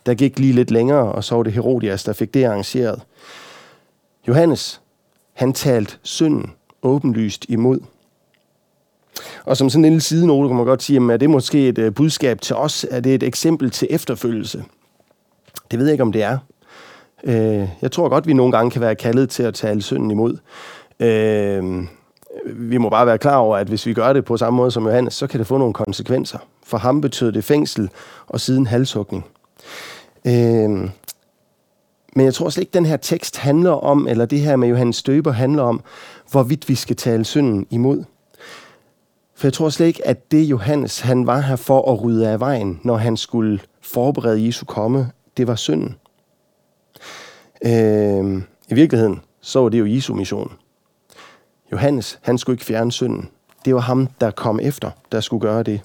Der 0.06 0.14
gik 0.14 0.40
lige 0.40 0.54
lidt 0.54 0.72
længere, 0.72 1.12
og 1.12 1.24
så 1.24 1.36
var 1.36 1.44
det 1.44 1.54
Herodias, 1.54 2.04
der 2.04 2.14
fik 2.14 2.34
det 2.34 2.44
arrangeret. 2.44 3.02
Johannes, 4.28 4.82
han 5.34 5.54
talte 5.54 5.96
synden 6.04 6.52
åbenlyst 6.84 7.46
imod. 7.50 7.80
Og 9.46 9.58
som 9.58 9.70
sådan 9.70 9.86
en 9.86 9.92
lille 9.92 10.02
sidenote 10.02 10.50
kan 10.50 10.56
man 10.58 10.66
godt 10.66 10.84
sige, 10.84 11.14
at 11.14 11.20
det 11.20 11.30
måske 11.30 11.68
et 11.68 11.78
øh, 11.78 11.94
budskab 11.94 12.42
til 12.42 12.56
os, 12.56 12.86
er 12.92 13.00
det 13.00 13.16
et 13.16 13.24
eksempel 13.24 13.70
til 13.72 13.88
efterfølgelse. 13.92 14.64
Det 15.72 15.80
ved 15.80 15.86
jeg 15.86 15.92
ikke, 15.92 16.04
om 16.04 16.12
det 16.12 16.24
er. 16.24 16.38
Øh, 17.24 17.70
jeg 17.82 17.92
tror 17.92 18.10
godt, 18.10 18.28
vi 18.28 18.34
nogle 18.34 18.52
gange 18.52 18.72
kan 18.72 18.82
være 18.82 18.96
kaldet 18.96 19.30
til 19.30 19.44
at 19.44 19.54
tale 19.54 19.82
synden 19.82 20.12
imod. 20.12 20.38
Øh, 21.00 21.84
vi 22.46 22.78
må 22.78 22.90
bare 22.90 23.06
være 23.06 23.18
klar 23.18 23.38
over, 23.38 23.58
at 23.58 23.68
hvis 23.68 23.86
vi 23.86 23.94
gør 23.94 24.14
det 24.14 24.26
på 24.26 24.38
samme 24.38 24.58
måde 24.58 24.72
som 24.72 24.86
Johannes, 24.86 25.14
så 25.14 25.28
kan 25.28 25.40
det 25.40 25.48
få 25.48 25.58
nogle 25.58 25.74
konsekvenser. 25.74 26.38
For 26.66 26.78
ham 26.78 27.02
betød 27.02 27.32
det 27.32 27.44
fængsel 27.44 27.90
og 28.28 28.40
siden 28.40 28.68
halshugning. 28.68 29.26
Øh, 30.28 30.90
men 32.16 32.26
jeg 32.26 32.34
tror 32.34 32.50
slet 32.50 32.62
ikke, 32.62 32.74
den 32.74 32.86
her 32.86 32.98
tekst 32.98 33.38
handler 33.38 33.72
om, 33.72 34.08
eller 34.08 34.26
det 34.26 34.40
her 34.40 34.56
med 34.56 34.68
Johannes 34.68 34.96
Støber 34.96 35.32
handler 35.32 35.64
om, 35.64 35.82
hvorvidt 36.32 36.70
vi 36.70 36.76
skal 36.76 36.96
tale 36.96 37.26
synden 37.26 37.68
imod. 37.70 38.04
For 39.36 39.48
jeg 39.48 39.54
tror 39.54 39.70
slet 39.70 39.88
ikke, 39.88 40.08
at 40.08 40.32
det 40.32 40.44
Johannes, 40.44 41.00
han 41.00 41.28
var 41.28 41.40
her 41.40 41.56
for 41.56 41.92
at 41.92 42.04
rydde 42.04 42.30
af 42.30 42.40
vejen, 42.40 42.80
når 42.84 42.98
han 42.98 43.18
skulle 43.18 43.60
forberede 43.82 44.46
Jesu 44.46 44.66
komme, 44.66 45.12
det 45.38 45.48
var 45.48 45.56
synden. 45.56 45.96
Øh, 47.66 48.42
I 48.70 48.74
virkeligheden, 48.74 49.22
så 49.42 49.62
var 49.62 49.70
det 49.70 49.80
jo 49.80 49.86
Jesu 49.86 50.14
mission. 50.14 50.52
Johannes, 51.72 52.20
han 52.22 52.38
skulle 52.38 52.54
ikke 52.54 52.66
fjerne 52.66 52.92
synden. 52.92 53.30
Det 53.66 53.76
var 53.76 53.82
ham, 53.82 54.08
der 54.22 54.32
kom 54.32 54.60
efter, 54.60 54.92
der 55.12 55.22
skulle 55.22 55.42
gøre 55.42 55.64
det. 55.64 55.82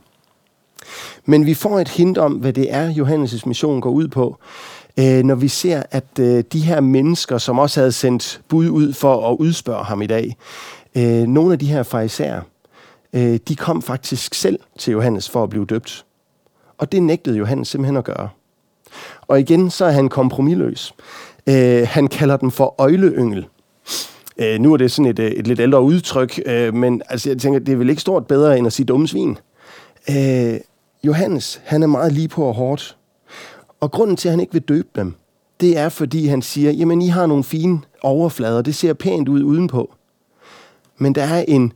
Men 1.25 1.47
vi 1.47 1.55
får 1.55 1.81
et 1.81 1.89
hint 1.89 2.19
om, 2.19 2.33
hvad 2.33 2.53
det 2.53 2.73
er, 2.73 2.91
Johannes' 2.93 3.43
mission 3.47 3.81
går 3.81 3.91
ud 3.91 4.09
på, 4.09 4.37
øh, 4.99 5.23
når 5.23 5.35
vi 5.35 5.49
ser, 5.49 5.83
at 5.91 6.19
øh, 6.21 6.45
de 6.53 6.61
her 6.61 6.81
mennesker, 6.81 7.39
som 7.39 7.59
også 7.59 7.81
havde 7.81 7.93
sendt 7.93 8.41
bud 8.49 8.69
ud 8.69 8.93
for 8.93 9.31
at 9.31 9.37
udspørge 9.37 9.85
ham 9.85 10.03
i 10.03 10.07
dag, 10.07 10.37
øh, 10.95 11.23
nogle 11.23 11.53
af 11.53 11.59
de 11.59 11.67
her 11.67 11.83
farisæer, 11.83 12.41
øh, 13.13 13.39
de 13.49 13.57
kom 13.57 13.83
faktisk 13.83 14.35
selv 14.35 14.59
til 14.79 14.93
Johannes 14.93 15.31
for 15.31 15.43
at 15.43 15.51
blive 15.51 15.65
døbt. 15.65 16.05
Og 16.79 16.93
det 16.93 17.03
nægtede 17.03 17.39
Johannes 17.39 17.69
simpelthen 17.69 17.97
at 17.97 18.05
gøre. 18.05 18.29
Og 19.29 19.41
igen, 19.41 19.71
så 19.71 19.85
er 19.85 19.91
han 19.91 20.09
kompromilløs. 20.09 20.95
Øh, 21.49 21.89
han 21.89 22.09
kalder 22.09 22.37
dem 22.37 22.51
for 22.51 22.75
øjleyngel. 22.79 23.47
Øh, 24.39 24.61
nu 24.61 24.73
er 24.73 24.77
det 24.77 24.91
sådan 24.91 25.11
et, 25.11 25.19
øh, 25.19 25.31
et 25.31 25.47
lidt 25.47 25.61
ældre 25.61 25.83
udtryk, 25.83 26.41
øh, 26.47 26.75
men 26.75 27.03
altså, 27.09 27.31
jeg 27.31 27.39
tænker, 27.39 27.59
det 27.59 27.73
er 27.73 27.77
vel 27.77 27.91
ikke 27.91 28.03
stort 28.03 28.27
bedre 28.27 28.59
end 28.59 28.67
at 28.67 28.73
sige 28.73 28.87
dumme 28.87 29.09
svin. 29.09 29.39
Øh, 30.11 30.55
Johannes, 31.05 31.61
han 31.65 31.83
er 31.83 31.87
meget 31.87 32.13
lige 32.13 32.29
på 32.29 32.45
og 32.45 32.55
hårdt. 32.55 32.97
Og 33.81 33.91
grunden 33.91 34.17
til, 34.17 34.29
at 34.29 34.33
han 34.33 34.41
ikke 34.41 34.53
vil 34.53 34.63
døbe 34.63 34.89
dem, 34.97 35.15
det 35.61 35.79
er, 35.79 35.89
fordi 35.89 36.27
han 36.27 36.43
siger, 36.43 36.71
jamen, 36.71 37.03
I 37.03 37.09
har 37.09 37.27
nogle 37.27 37.45
fine 37.45 37.81
overflader, 38.03 38.63
det 38.63 38.75
ser 38.75 38.93
pænt 38.93 39.29
ud 39.29 39.43
udenpå. 39.43 39.95
Men 40.99 41.15
der 41.15 41.23
er 41.23 41.45
en 41.49 41.73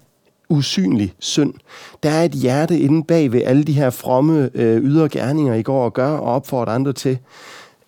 usynlig 0.49 1.15
synd. 1.19 1.55
Der 2.03 2.11
er 2.11 2.25
et 2.25 2.33
hjerte 2.33 2.79
inde 2.79 3.05
bag 3.05 3.33
ved 3.33 3.43
alle 3.45 3.65
de 3.65 3.73
her 3.73 3.91
fromme 3.91 4.51
øh, 4.55 4.83
ydre 4.83 5.09
gerninger, 5.09 5.55
I 5.55 5.63
går 5.63 5.85
og 5.85 5.93
gør 5.93 6.11
og 6.11 6.35
opfordrer 6.35 6.73
andre 6.73 6.93
til, 6.93 7.19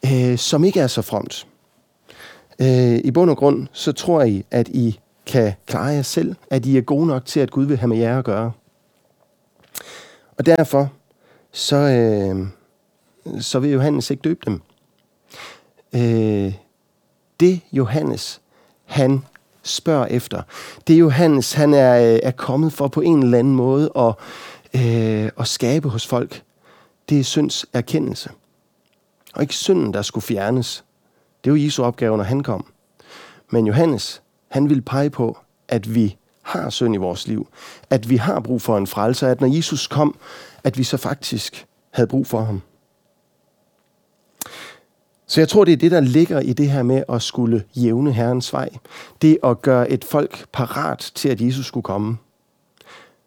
øh, 0.04 0.38
som 0.38 0.64
ikke 0.64 0.80
er 0.80 0.86
så 0.86 1.02
fromt. 1.02 1.46
Øh, 2.60 3.00
I 3.04 3.10
bund 3.10 3.30
og 3.30 3.36
grund, 3.36 3.68
så 3.72 3.92
tror 3.92 4.22
I, 4.22 4.44
at 4.50 4.68
I 4.68 5.00
kan 5.26 5.52
klare 5.66 5.86
jer 5.86 6.02
selv, 6.02 6.34
at 6.50 6.66
I 6.66 6.76
er 6.76 6.80
gode 6.80 7.06
nok 7.06 7.24
til, 7.24 7.40
at 7.40 7.50
Gud 7.50 7.64
vil 7.64 7.76
have 7.76 7.88
med 7.88 7.98
jer 7.98 8.18
at 8.18 8.24
gøre. 8.24 8.52
Og 10.38 10.46
derfor, 10.46 10.92
så, 11.52 11.76
øh, 11.76 12.46
så 13.40 13.58
vil 13.58 13.70
Johannes 13.70 14.10
ikke 14.10 14.20
døbe 14.20 14.40
dem. 14.46 14.60
Øh, 15.92 16.54
det 17.40 17.60
Johannes, 17.72 18.40
han 18.84 19.24
spørger 19.62 20.06
efter. 20.06 20.42
Det 20.86 21.00
Johannes, 21.00 21.52
han 21.52 21.74
er, 21.74 22.14
øh, 22.14 22.20
er 22.22 22.30
kommet 22.30 22.72
for 22.72 22.88
på 22.88 23.00
en 23.00 23.22
eller 23.22 23.38
anden 23.38 23.54
måde 23.54 23.90
at, 23.96 24.14
øh, 24.74 25.30
at 25.38 25.48
skabe 25.48 25.88
hos 25.88 26.06
folk. 26.06 26.42
Det 27.08 27.20
er 27.20 27.24
synds 27.24 27.66
erkendelse. 27.72 28.30
Og 29.34 29.42
ikke 29.42 29.54
synden, 29.54 29.94
der 29.94 30.02
skulle 30.02 30.24
fjernes. 30.24 30.84
Det 31.44 31.52
var 31.52 31.58
Jesu 31.58 31.82
opgave, 31.82 32.16
når 32.16 32.24
han 32.24 32.42
kom. 32.42 32.66
Men 33.50 33.66
Johannes, 33.66 34.22
han 34.48 34.68
vil 34.68 34.82
pege 34.82 35.10
på, 35.10 35.38
at 35.68 35.94
vi 35.94 36.16
har 36.42 36.70
synd 36.70 36.94
i 36.94 36.98
vores 36.98 37.28
liv. 37.28 37.48
At 37.90 38.10
vi 38.10 38.16
har 38.16 38.40
brug 38.40 38.62
for 38.62 38.76
en 38.78 38.86
frelser. 38.86 39.28
At 39.28 39.40
når 39.40 39.56
Jesus 39.56 39.86
kom, 39.86 40.16
at 40.64 40.78
vi 40.78 40.84
så 40.84 40.96
faktisk 40.96 41.66
havde 41.90 42.06
brug 42.06 42.26
for 42.26 42.40
ham. 42.40 42.62
Så 45.26 45.40
jeg 45.40 45.48
tror, 45.48 45.64
det 45.64 45.72
er 45.72 45.76
det, 45.76 45.90
der 45.90 46.00
ligger 46.00 46.40
i 46.40 46.52
det 46.52 46.70
her 46.70 46.82
med 46.82 47.02
at 47.08 47.22
skulle 47.22 47.64
jævne 47.74 48.12
Herrens 48.12 48.52
vej. 48.52 48.68
Det 49.22 49.38
at 49.44 49.62
gøre 49.62 49.90
et 49.90 50.04
folk 50.04 50.46
parat 50.52 51.12
til, 51.14 51.28
at 51.28 51.40
Jesus 51.40 51.66
skulle 51.66 51.84
komme. 51.84 52.18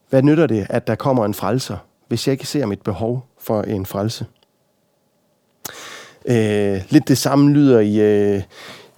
Hvad 0.10 0.22
nytter 0.22 0.48
det, 0.48 0.68
at 0.70 0.88
der 0.88 0.96
kommer 0.96 1.26
en 1.26 1.34
frelser, 1.34 1.78
hvis 2.08 2.28
jeg 2.28 2.32
ikke 2.32 2.48
ser 2.48 2.66
mit 2.66 2.82
behov 2.82 3.28
for 3.40 3.62
en 3.62 3.86
frelse? 3.86 4.26
Øh, 6.26 6.82
lidt 6.90 7.08
det 7.08 7.18
samme 7.18 7.54
lyder 7.54 7.80
i, 7.80 8.00
øh, 8.00 8.42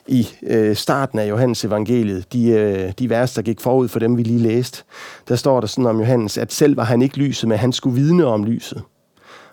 i 0.08 0.27
øh, 0.44 0.75
starten 0.75 1.20
af 1.20 1.29
Johannes 1.29 1.65
evangeliet, 1.65 2.34
de, 2.34 2.48
øh, 2.48 2.91
de 3.00 3.10
vers, 3.10 3.34
der 3.34 3.41
gik 3.41 3.62
forud 3.62 3.88
for 3.88 4.00
dem, 4.00 4.17
vi 4.17 4.24
lige 4.24 4.39
læste. 4.39 4.84
Der 5.27 5.36
står 5.36 5.60
der 5.60 5.67
sådan 5.67 5.86
om 5.86 6.00
Johannes, 6.00 6.38
at 6.38 6.53
selv 6.53 6.77
var 6.77 6.84
han 6.84 7.01
ikke 7.01 7.17
lyset, 7.17 7.50
men 7.50 7.58
han 7.58 7.74
skulle 7.74 7.96
vidne 7.96 8.25
om 8.25 8.44
lyset. 8.44 8.82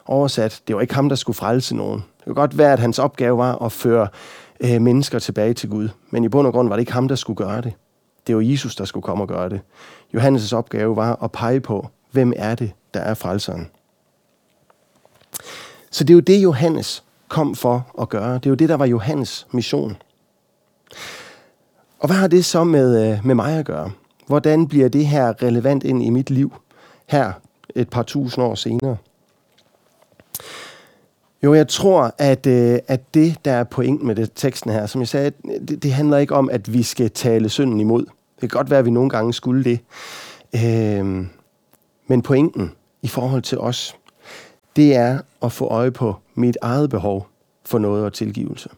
Oversat, 0.07 0.61
det 0.69 0.77
var 0.77 0.83
ikke 0.83 0.95
ham, 0.95 1.09
der 1.09 1.17
skulle 1.17 1.37
frelse 1.37 1.77
nogen. 1.77 2.05
Det 2.17 2.25
kunne 2.25 2.35
godt 2.35 2.59
være, 2.59 2.73
at 2.73 2.79
hans 2.79 2.99
opgave 2.99 3.39
var 3.39 3.65
at 3.65 3.73
føre 3.73 4.09
øh, 4.61 4.81
mennesker 4.81 5.19
tilbage 5.19 5.55
til 5.55 5.69
Gud. 5.69 5.89
Men 6.11 6.25
i 6.25 6.29
bund 6.29 6.47
og 6.47 6.53
grund 6.53 6.69
var 6.69 6.77
det 6.77 6.81
ikke 6.81 6.93
ham, 6.93 7.09
der 7.09 7.15
skulle 7.15 7.37
gøre 7.37 7.61
det. 7.61 7.73
Det 8.27 8.37
var 8.37 8.43
Jesus, 8.43 8.77
der 8.77 8.85
skulle 8.85 9.05
komme 9.05 9.25
og 9.25 9.29
gøre 9.29 9.49
det. 9.49 9.61
Johannes' 10.17 10.55
opgave 10.55 10.97
var 10.97 11.25
at 11.25 11.33
pege 11.33 11.61
på, 11.61 11.89
hvem 12.11 12.33
er 12.37 12.55
det, 12.55 12.73
der 12.95 13.01
er 13.01 13.15
frelseren. 13.15 13.71
Så 15.91 16.05
det 16.05 16.11
er 16.11 16.15
jo 16.15 16.21
det, 16.21 16.43
Johannes 16.43 17.05
kom 17.33 17.55
for 17.55 17.87
at 18.01 18.09
gøre. 18.09 18.35
Det 18.35 18.47
er 18.47 18.51
jo 18.51 18.55
det, 18.55 18.69
der 18.69 18.75
var 18.75 18.87
Johannes 18.87 19.47
mission. 19.53 19.97
Og 21.99 22.07
hvad 22.09 22.17
har 22.17 22.29
det 22.29 22.45
så 22.45 22.65
med, 22.65 23.13
øh, 23.13 23.27
med 23.27 23.35
mig 23.35 23.59
at 23.59 23.67
gøre? 23.67 23.91
Hvordan 24.27 24.69
bliver 24.69 24.89
det 24.89 25.07
her 25.07 25.43
relevant 25.43 25.85
ind 25.85 26.03
i 26.03 26.11
mit 26.11 26.31
liv 26.31 26.53
her 27.07 27.33
et 27.75 27.89
par 27.89 28.03
tusind 28.03 28.45
år 28.45 28.55
senere? 28.55 28.97
Jo, 31.43 31.55
jeg 31.55 31.69
tror, 31.69 32.15
at, 32.19 32.47
øh, 32.47 32.79
at 32.89 33.15
det, 33.15 33.45
der 33.45 33.53
er 33.53 33.65
pointen 33.65 34.07
med 34.07 34.15
det, 34.15 34.31
teksten 34.35 34.71
her, 34.71 34.87
som 34.87 35.01
jeg 35.01 35.09
sagde, 35.09 35.33
det, 35.69 35.83
det 35.83 35.93
handler 35.93 36.19
ikke 36.19 36.35
om, 36.35 36.51
at 36.51 36.73
vi 36.73 36.83
skal 36.83 37.11
tale 37.11 37.49
synden 37.49 37.81
imod. 37.81 38.05
Det 38.41 38.41
kan 38.41 38.49
godt 38.49 38.71
være, 38.71 38.79
at 38.79 38.85
vi 38.85 38.91
nogle 38.91 39.11
gange 39.11 39.33
skulle 39.33 39.65
det. 39.65 39.81
Øh, 40.55 41.27
men 42.07 42.23
pointen 42.23 42.73
i 43.03 43.09
forhold 43.09 43.43
til 43.43 43.59
os, 43.59 43.97
det 44.77 44.97
er 44.97 45.19
at 45.43 45.53
få 45.53 45.67
øje 45.67 45.91
på 45.91 46.17
mit 46.35 46.57
eget 46.63 46.91
behov 46.91 47.29
for 47.65 47.79
noget 47.79 48.05
og 48.05 48.13
tilgivelse. 48.13 48.69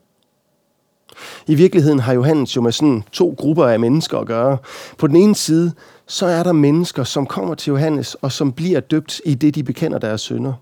I 1.47 1.55
virkeligheden 1.55 1.99
har 1.99 2.13
Johannes 2.13 2.57
jo 2.57 2.61
med 2.61 2.73
sådan 2.73 3.05
to 3.13 3.35
grupper 3.39 3.67
af 3.67 3.81
mennesker 3.81 4.19
at 4.19 4.27
gøre. 4.27 4.59
På 4.99 5.07
den 5.07 5.17
ene 5.17 5.35
side, 5.35 5.73
så 6.07 6.27
er 6.27 6.43
der 6.43 6.53
mennesker, 6.53 7.05
som 7.05 7.27
kommer 7.27 7.55
til 7.55 7.71
Johannes, 7.71 8.15
og 8.15 8.33
som 8.33 8.53
bliver 8.53 8.81
døbt 8.81 9.21
i 9.25 9.35
det, 9.35 9.55
de 9.55 9.63
bekender 9.63 9.99
deres 9.99 10.21
synder. 10.21 10.53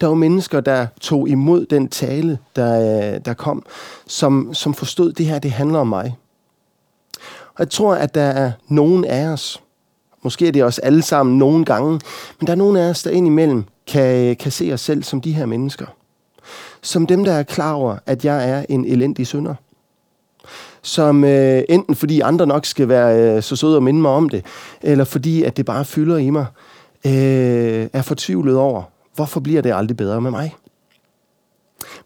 Der 0.00 0.06
var 0.06 0.14
mennesker, 0.14 0.60
der 0.60 0.86
tog 1.00 1.28
imod 1.28 1.66
den 1.66 1.88
tale, 1.88 2.38
der, 2.56 2.80
øh, 3.14 3.20
der 3.24 3.34
kom, 3.34 3.66
som, 4.06 4.54
som 4.54 4.74
forstod, 4.74 5.10
at 5.10 5.18
det 5.18 5.26
her 5.26 5.38
det 5.38 5.50
handler 5.50 5.78
om 5.78 5.88
mig. 5.88 6.16
Og 7.54 7.58
jeg 7.58 7.70
tror, 7.70 7.94
at 7.94 8.14
der 8.14 8.22
er 8.22 8.52
nogen 8.68 9.04
af 9.04 9.26
os, 9.26 9.62
måske 10.22 10.48
er 10.48 10.52
det 10.52 10.64
os 10.64 10.78
alle 10.78 11.02
sammen 11.02 11.38
nogle 11.38 11.64
gange, 11.64 11.90
men 12.40 12.46
der 12.46 12.50
er 12.50 12.56
nogen 12.56 12.76
af 12.76 12.90
os, 12.90 13.02
der 13.02 13.10
indimellem 13.10 13.64
kan, 13.86 14.36
kan 14.36 14.52
se 14.52 14.70
os 14.72 14.80
selv 14.80 15.02
som 15.02 15.20
de 15.20 15.32
her 15.32 15.46
mennesker. 15.46 15.86
Som 16.84 17.06
dem, 17.06 17.24
der 17.24 17.32
er 17.32 17.42
klar 17.42 17.72
over, 17.72 17.96
at 18.06 18.24
jeg 18.24 18.50
er 18.50 18.64
en 18.68 18.84
elendig 18.84 19.26
synder. 19.26 19.54
Som 20.82 21.24
øh, 21.24 21.62
enten 21.68 21.94
fordi 21.94 22.20
andre 22.20 22.46
nok 22.46 22.66
skal 22.66 22.88
være 22.88 23.36
øh, 23.36 23.42
så 23.42 23.56
søde 23.56 23.76
og 23.76 23.82
minde 23.82 24.00
mig 24.00 24.10
om 24.10 24.28
det, 24.28 24.44
eller 24.82 25.04
fordi 25.04 25.42
at 25.42 25.56
det 25.56 25.66
bare 25.66 25.84
fylder 25.84 26.16
i 26.16 26.30
mig, 26.30 26.46
øh, 27.06 27.86
er 27.92 28.02
fortvivlet 28.02 28.56
over, 28.56 28.82
hvorfor 29.14 29.40
bliver 29.40 29.62
det 29.62 29.74
aldrig 29.74 29.96
bedre 29.96 30.20
med 30.20 30.30
mig? 30.30 30.54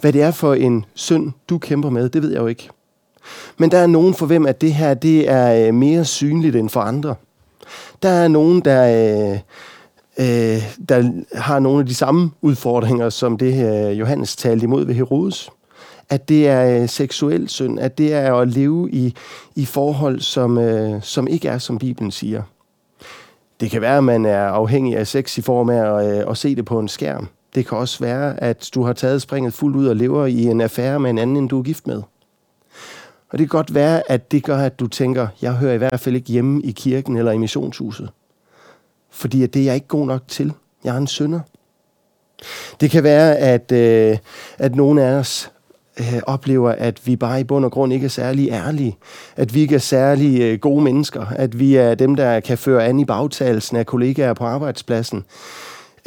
Hvad 0.01 0.13
det 0.13 0.23
er 0.23 0.31
for 0.31 0.55
en 0.55 0.85
synd, 0.95 1.33
du 1.49 1.59
kæmper 1.59 1.91
med, 1.91 2.09
det 2.09 2.23
ved 2.23 2.31
jeg 2.31 2.41
jo 2.41 2.47
ikke. 2.47 2.69
Men 3.57 3.71
der 3.71 3.79
er 3.79 3.87
nogen 3.87 4.15
for 4.15 4.27
hvem, 4.27 4.47
at 4.47 4.61
det 4.61 4.75
her 4.75 4.95
det 4.95 5.31
er 5.31 5.69
øh, 5.69 5.75
mere 5.75 6.05
synligt 6.05 6.57
end 6.57 6.69
for 6.69 6.81
andre. 6.81 7.15
Der 8.03 8.09
er 8.09 8.29
nogen, 8.29 8.61
der, 8.61 9.33
øh, 9.33 9.39
øh, 10.19 10.63
der 10.89 11.23
har 11.35 11.59
nogle 11.59 11.81
af 11.81 11.87
de 11.87 11.95
samme 11.95 12.31
udfordringer, 12.43 13.11
som 13.11 13.39
det 13.39 13.55
her 13.55 13.91
Johannes 13.91 14.37
talte 14.37 14.65
imod 14.65 14.87
ved 14.87 14.95
Herodes. 14.95 15.51
At 16.11 16.29
det 16.29 16.49
er 16.49 16.83
øh, 16.83 16.89
seksuel 16.89 17.49
synd, 17.49 17.81
at 17.81 17.99
det 17.99 18.13
er 18.13 18.35
at 18.35 18.49
leve 18.49 18.91
i, 18.91 19.15
i 19.55 19.65
forhold, 19.65 20.21
som, 20.21 20.59
øh, 20.59 21.03
som 21.03 21.29
ikke 21.29 21.49
er, 21.49 21.59
som 21.59 21.79
Bibelen 21.79 22.11
siger. 22.11 22.43
Det 23.61 23.71
kan 23.71 23.81
være, 23.81 23.97
at 23.97 24.05
man 24.05 24.25
er 24.25 24.45
afhængig 24.45 24.97
af 24.97 25.07
sex 25.07 25.39
i 25.39 25.43
form 25.43 25.71
af 25.71 25.99
at, 25.99 26.19
øh, 26.19 26.31
at 26.31 26.37
se 26.37 26.57
det 26.57 26.65
på 26.65 26.79
en 26.79 26.89
skærm. 26.89 27.29
Det 27.55 27.67
kan 27.67 27.79
også 27.79 27.99
være, 28.01 28.43
at 28.43 28.71
du 28.75 28.83
har 28.83 28.93
taget 28.93 29.23
springet 29.23 29.55
fuldt 29.55 29.77
ud 29.77 29.87
og 29.87 29.97
lever 29.97 30.27
i 30.27 30.43
en 30.43 30.61
affære 30.61 31.01
med 31.01 31.11
en 31.11 31.19
anden, 31.19 31.37
end 31.37 31.49
du 31.49 31.59
er 31.59 31.63
gift 31.63 31.87
med. 31.87 32.03
Og 33.31 33.39
det 33.39 33.51
kan 33.51 33.59
godt 33.59 33.75
være, 33.75 34.11
at 34.11 34.33
det 34.33 34.45
gør, 34.45 34.59
at 34.59 34.81
du 34.81 34.87
tænker, 34.87 35.27
jeg 35.43 35.53
hører 35.53 35.75
i 35.75 35.79
hvert 35.79 36.01
fald 36.01 36.17
ikke 36.17 36.33
hjemme 36.33 36.63
i 36.63 36.71
kirken 36.71 37.17
eller 37.17 37.33
i 37.33 37.39
missionshuset. 37.39 38.11
Fordi 39.11 39.47
det 39.47 39.61
er 39.61 39.65
jeg 39.65 39.75
ikke 39.75 39.87
god 39.87 40.07
nok 40.07 40.23
til. 40.29 40.53
Jeg 40.85 40.95
er 40.95 40.99
en 40.99 41.07
synder. 41.07 41.41
Det 42.81 42.91
kan 42.91 43.03
være, 43.03 43.37
at, 43.37 43.73
øh, 43.73 44.19
at 44.59 44.77
nogle 44.77 45.03
af 45.03 45.13
os 45.13 45.51
øh, 46.01 46.21
oplever, 46.27 46.71
at 46.71 47.07
vi 47.07 47.17
bare 47.17 47.41
i 47.41 47.45
bund 47.45 47.65
og 47.65 47.73
grund 47.73 47.93
ikke 47.93 48.05
er 48.05 48.11
særlig 48.11 48.49
ærlige. 48.51 48.97
At 49.37 49.55
vi 49.55 49.61
ikke 49.61 49.75
er 49.75 49.79
særlig 49.79 50.41
øh, 50.41 50.59
gode 50.59 50.85
mennesker. 50.85 51.27
At 51.27 51.59
vi 51.59 51.77
er 51.77 51.95
dem, 51.95 52.15
der 52.15 52.41
kan 52.41 52.59
føre 52.59 52.87
an 52.87 52.99
i 52.99 53.05
bagtagelsen 53.05 53.77
af 53.77 53.87
kollegaer 53.87 54.35
på 54.35 54.45
arbejdspladsen. 54.45 55.25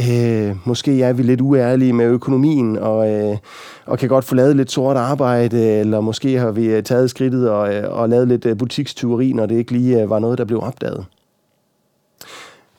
Øh, 0.10 0.55
måske 0.65 1.03
er 1.03 1.13
vi 1.13 1.24
lidt 1.24 1.41
uærlige 1.41 1.93
med 1.93 2.05
økonomien, 2.05 2.77
og, 2.77 3.12
øh, 3.12 3.38
og 3.86 4.00
kan 4.00 4.10
godt 4.10 4.25
få 4.25 4.36
lavet 4.36 4.55
lidt 4.55 4.72
sort 4.72 4.98
arbejde, 4.98 5.79
eller 5.79 6.01
måske 6.01 6.39
har 6.39 6.51
vi 6.51 6.65
øh, 6.65 6.84
taget 6.84 7.10
skridtet 7.10 7.50
og, 7.50 7.75
øh, 7.75 8.00
og 8.00 8.10
lavet 8.10 8.27
lidt 8.27 8.46
øh, 8.46 8.58
butikstyveri, 8.58 9.34
når 9.34 9.46
det 9.46 9.55
ikke 9.55 9.72
lige 9.72 10.10
var 10.10 10.20
noget, 10.20 10.38
der 10.38 10.46
blev 10.46 10.63
opdaget. 10.63 11.05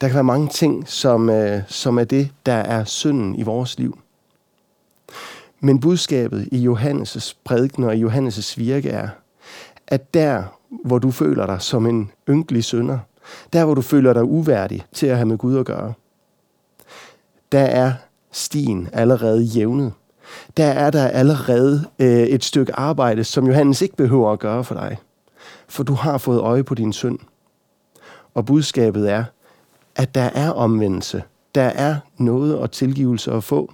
Der 0.03 0.09
kan 0.09 0.15
være 0.15 0.25
mange 0.25 0.49
ting, 0.49 0.89
som, 0.89 1.31
øh, 1.31 1.63
som 1.69 1.99
er 1.99 2.05
det, 2.05 2.31
der 2.47 2.53
er 2.53 2.85
synden 2.85 3.35
i 3.35 3.43
vores 3.43 3.79
liv. 3.79 3.99
Men 5.61 5.81
budskabet 5.81 6.49
i 6.53 6.69
Johannes' 6.69 7.35
prædiken 7.45 7.85
og 7.85 7.97
i 7.97 8.05
Johannes' 8.05 8.55
virke 8.57 8.89
er, 8.89 9.09
at 9.87 10.15
der, 10.15 10.43
hvor 10.85 10.99
du 10.99 11.11
føler 11.11 11.47
dig 11.47 11.63
som 11.63 11.87
en 11.87 12.11
ynkelig 12.29 12.65
synder, 12.65 12.99
der, 13.53 13.65
hvor 13.65 13.75
du 13.75 13.81
føler 13.81 14.13
dig 14.13 14.25
uværdig 14.25 14.85
til 14.93 15.07
at 15.07 15.17
have 15.17 15.27
med 15.27 15.39
Gud 15.39 15.59
at 15.59 15.67
gøre, 15.67 15.93
der 17.53 17.63
er 17.63 17.93
stien 18.33 18.89
allerede 18.93 19.43
jævnet. 19.43 19.93
Der 20.57 20.67
er 20.67 20.91
der 20.91 21.09
allerede 21.09 21.85
øh, 21.99 22.23
et 22.23 22.45
stykke 22.45 22.75
arbejde, 22.75 23.25
som 23.25 23.47
Johannes 23.47 23.83
ikke 23.83 23.97
behøver 23.97 24.33
at 24.33 24.39
gøre 24.39 24.65
for 24.65 24.75
dig. 24.75 24.99
For 25.69 25.83
du 25.83 25.95
har 25.95 26.19
fået 26.19 26.41
øje 26.41 26.65
på 26.65 26.75
din 26.75 26.93
synd. 26.93 27.19
Og 28.35 28.47
budskabet 28.47 29.11
er, 29.11 29.25
at 29.97 30.15
der 30.15 30.31
er 30.35 30.51
omvendelse. 30.51 31.23
Der 31.55 31.63
er 31.63 31.97
noget 32.17 32.59
og 32.59 32.71
tilgivelse 32.71 33.33
at 33.33 33.45
få. 33.45 33.73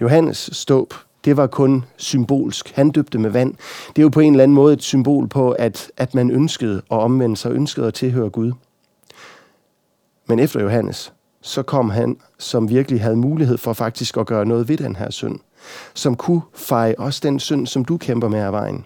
Johannes 0.00 0.50
ståb, 0.52 0.94
det 1.24 1.36
var 1.36 1.46
kun 1.46 1.84
symbolsk. 1.96 2.72
Han 2.74 2.90
døbte 2.90 3.18
med 3.18 3.30
vand. 3.30 3.54
Det 3.88 3.98
er 3.98 4.02
jo 4.02 4.08
på 4.08 4.20
en 4.20 4.32
eller 4.32 4.42
anden 4.42 4.54
måde 4.54 4.72
et 4.72 4.82
symbol 4.82 5.28
på, 5.28 5.50
at, 5.50 5.92
at 5.96 6.14
man 6.14 6.30
ønskede 6.30 6.76
at 6.76 6.98
omvende 6.98 7.36
sig, 7.36 7.52
ønskede 7.52 7.86
at 7.86 7.94
tilhøre 7.94 8.30
Gud. 8.30 8.52
Men 10.26 10.38
efter 10.38 10.62
Johannes, 10.62 11.12
så 11.40 11.62
kom 11.62 11.90
han, 11.90 12.16
som 12.38 12.68
virkelig 12.68 13.00
havde 13.00 13.16
mulighed 13.16 13.58
for 13.58 13.72
faktisk 13.72 14.16
at 14.16 14.26
gøre 14.26 14.46
noget 14.46 14.68
ved 14.68 14.76
den 14.76 14.96
her 14.96 15.10
synd. 15.10 15.38
Som 15.94 16.16
kunne 16.16 16.42
feje 16.54 16.94
også 16.98 17.20
den 17.22 17.40
synd, 17.40 17.66
som 17.66 17.84
du 17.84 17.96
kæmper 17.96 18.28
med 18.28 18.40
af 18.40 18.52
vejen. 18.52 18.84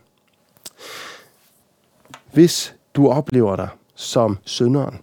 Hvis 2.33 2.75
du 2.95 3.09
oplever 3.09 3.57
dig 3.57 3.69
som 3.95 4.39
synderen, 4.45 4.99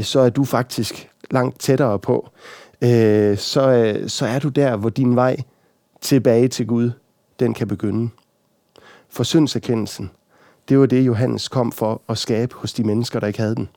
Øh, 0.00 0.04
så 0.04 0.20
er 0.20 0.30
du 0.30 0.44
faktisk 0.44 1.10
langt 1.30 1.60
tættere 1.60 1.98
på. 1.98 2.28
Øh, 2.82 3.38
så, 3.38 3.70
øh, 3.70 4.08
så 4.08 4.26
er 4.26 4.38
du 4.38 4.48
der, 4.48 4.76
hvor 4.76 4.90
din 4.90 5.16
vej 5.16 5.36
tilbage 6.00 6.48
til 6.48 6.66
Gud, 6.66 6.90
den 7.40 7.54
kan 7.54 7.68
begynde. 7.68 8.10
For 9.08 9.22
syndserkendelsen, 9.22 10.10
det 10.68 10.78
var 10.78 10.86
det, 10.86 11.06
Johannes 11.06 11.48
kom 11.48 11.72
for 11.72 12.02
at 12.08 12.18
skabe 12.18 12.54
hos 12.54 12.72
de 12.72 12.84
mennesker, 12.84 13.20
der 13.20 13.26
ikke 13.26 13.38
havde 13.38 13.54
den. 13.54 13.68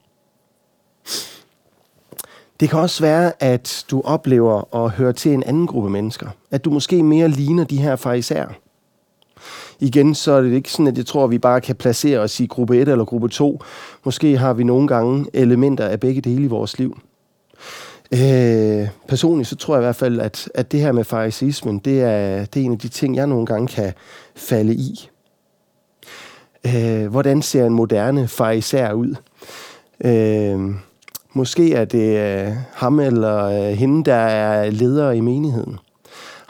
Det 2.60 2.70
kan 2.70 2.80
også 2.80 3.04
være, 3.04 3.44
at 3.44 3.86
du 3.92 4.02
oplever 4.02 4.76
at 4.76 4.92
høre 4.92 5.14
til 5.14 5.34
en 5.34 5.44
anden 5.44 5.68
gruppe 5.68 5.90
mennesker. 5.90 6.30
At 6.52 6.66
du 6.66 6.70
måske 6.70 7.04
mere 7.04 7.28
ligner 7.28 7.64
de 7.64 7.82
her 7.82 7.96
fariserer. 7.96 8.50
Igen, 9.80 10.16
så 10.16 10.32
er 10.32 10.42
det 10.42 10.54
ikke 10.54 10.72
sådan, 10.72 10.88
at 10.88 10.98
jeg 10.98 11.06
tror, 11.06 11.24
at 11.24 11.32
vi 11.32 11.38
bare 11.38 11.62
kan 11.62 11.76
placere 11.76 12.20
os 12.20 12.40
i 12.40 12.46
gruppe 12.46 12.78
1 12.78 12.90
eller 12.90 13.06
gruppe 13.06 13.28
2. 13.28 13.60
Måske 14.04 14.38
har 14.38 14.54
vi 14.54 14.64
nogle 14.64 14.88
gange 14.88 15.26
elementer 15.34 15.86
af 15.86 16.00
begge 16.00 16.22
dele 16.22 16.44
i 16.44 16.48
vores 16.48 16.80
liv. 16.80 17.00
Øh, 18.14 18.88
personligt 19.08 19.50
så 19.50 19.56
tror 19.56 19.76
jeg 19.76 19.82
i 19.82 19.86
hvert 19.86 19.96
fald, 19.96 20.20
at, 20.20 20.50
at 20.56 20.72
det 20.72 20.80
her 20.80 20.92
med 20.92 21.04
farisismen, 21.04 21.80
det 21.80 22.02
er, 22.02 22.46
det 22.46 22.62
er 22.62 22.66
en 22.66 22.72
af 22.72 22.80
de 22.80 22.88
ting, 22.88 23.16
jeg 23.16 23.28
nogle 23.28 23.46
gange 23.46 23.68
kan 23.68 23.94
falde 24.36 24.76
i. 24.76 25.10
Øh, 26.76 27.08
hvordan 27.08 27.42
ser 27.42 27.66
en 27.66 27.74
moderne 27.74 28.28
fariser 28.28 28.94
ud? 28.94 29.16
Øh, 30.06 30.76
Måske 31.36 31.74
er 31.74 31.86
det 31.86 32.18
øh, 32.18 32.52
ham 32.74 33.00
eller 33.00 33.46
øh, 33.46 33.78
hende, 33.78 34.04
der 34.04 34.16
er 34.16 34.70
leder 34.70 35.12
i 35.12 35.20
menigheden. 35.20 35.80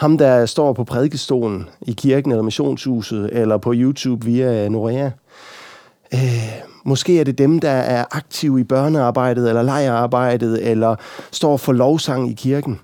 Ham, 0.03 0.17
der 0.17 0.45
står 0.45 0.73
på 0.73 0.83
prædikestolen 0.83 1.69
i 1.81 1.91
kirken 1.91 2.31
eller 2.31 2.43
missionshuset, 2.43 3.29
eller 3.31 3.57
på 3.57 3.73
YouTube 3.75 4.25
via 4.25 4.69
Norea. 4.69 5.09
Øh, 6.13 6.19
måske 6.85 7.19
er 7.19 7.23
det 7.23 7.37
dem, 7.37 7.59
der 7.59 7.69
er 7.69 8.05
aktive 8.11 8.59
i 8.59 8.63
børnearbejdet, 8.63 9.47
eller 9.47 9.61
lejerarbejdet, 9.61 10.69
eller 10.71 10.95
står 11.31 11.57
for 11.57 11.73
lovsang 11.73 12.29
i 12.29 12.33
kirken. 12.33 12.79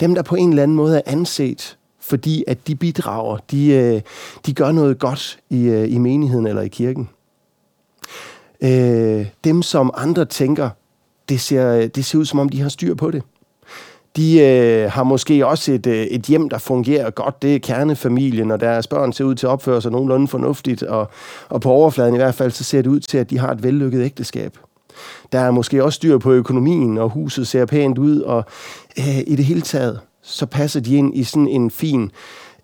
Dem, 0.00 0.14
der 0.14 0.22
på 0.22 0.34
en 0.34 0.50
eller 0.50 0.62
anden 0.62 0.76
måde 0.76 0.96
er 0.96 1.02
anset, 1.06 1.76
fordi 2.00 2.44
at 2.46 2.66
de 2.66 2.74
bidrager, 2.74 3.38
de, 3.50 3.72
øh, 3.72 4.00
de 4.46 4.54
gør 4.54 4.72
noget 4.72 4.98
godt 4.98 5.38
i, 5.50 5.64
øh, 5.64 5.92
i 5.92 5.98
menigheden 5.98 6.46
eller 6.46 6.62
i 6.62 6.68
kirken. 6.68 7.08
Øh, 8.60 9.26
dem, 9.44 9.62
som 9.62 9.90
andre 9.96 10.24
tænker, 10.24 10.70
det 11.28 11.40
ser, 11.40 11.86
det 11.86 12.04
ser 12.04 12.18
ud 12.18 12.24
som 12.24 12.38
om, 12.38 12.48
de 12.48 12.60
har 12.60 12.68
styr 12.68 12.94
på 12.94 13.10
det. 13.10 13.22
De 14.16 14.40
øh, 14.40 14.90
har 14.90 15.02
måske 15.02 15.46
også 15.46 15.72
et, 15.72 15.86
øh, 15.86 16.04
et 16.04 16.22
hjem, 16.22 16.48
der 16.48 16.58
fungerer 16.58 17.10
godt. 17.10 17.42
Det 17.42 17.54
er 17.54 17.58
kernefamilien, 17.58 18.50
og 18.50 18.60
deres 18.60 18.86
børn 18.86 19.12
ser 19.12 19.24
ud 19.24 19.34
til 19.34 19.46
at 19.46 19.50
opføre 19.50 19.82
sig 19.82 19.92
nogenlunde 19.92 20.28
fornuftigt. 20.28 20.82
Og, 20.82 21.10
og 21.48 21.60
på 21.60 21.70
overfladen 21.70 22.14
i 22.14 22.18
hvert 22.18 22.34
fald, 22.34 22.50
så 22.50 22.64
ser 22.64 22.82
det 22.82 22.90
ud 22.90 23.00
til, 23.00 23.18
at 23.18 23.30
de 23.30 23.38
har 23.38 23.50
et 23.50 23.62
vellykket 23.62 24.04
ægteskab. 24.04 24.58
Der 25.32 25.40
er 25.40 25.50
måske 25.50 25.84
også 25.84 25.96
styr 25.96 26.18
på 26.18 26.32
økonomien, 26.32 26.98
og 26.98 27.08
huset 27.08 27.46
ser 27.46 27.66
pænt 27.66 27.98
ud. 27.98 28.20
Og 28.20 28.44
øh, 28.98 29.18
i 29.26 29.36
det 29.36 29.44
hele 29.44 29.60
taget, 29.60 30.00
så 30.22 30.46
passer 30.46 30.80
de 30.80 30.96
ind 30.96 31.16
i 31.16 31.24
sådan 31.24 31.48
en 31.48 31.70
fin 31.70 32.10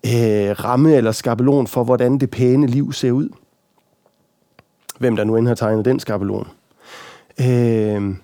øh, 0.05 0.51
ramme 0.63 0.95
eller 0.95 1.11
skabelon 1.11 1.67
for, 1.67 1.83
hvordan 1.83 2.17
det 2.17 2.29
pæne 2.29 2.67
liv 2.67 2.93
ser 2.93 3.11
ud. 3.11 3.29
Hvem 4.99 5.15
der 5.15 5.23
nu 5.23 5.35
end 5.35 5.47
har 5.47 5.55
tegnet 5.55 5.85
den 5.85 5.99
skabelon. 5.99 6.47
Øh, 7.41 8.15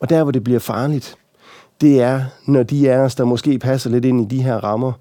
og 0.00 0.10
der, 0.10 0.22
hvor 0.22 0.32
det 0.32 0.44
bliver 0.44 0.58
farligt, 0.58 1.16
det 1.80 2.00
er, 2.00 2.24
når 2.46 2.62
de 2.62 2.90
af 2.90 2.98
os, 2.98 3.14
der 3.14 3.24
måske 3.24 3.58
passer 3.58 3.90
lidt 3.90 4.04
ind 4.04 4.32
i 4.32 4.36
de 4.36 4.42
her 4.42 4.56
rammer, 4.56 4.92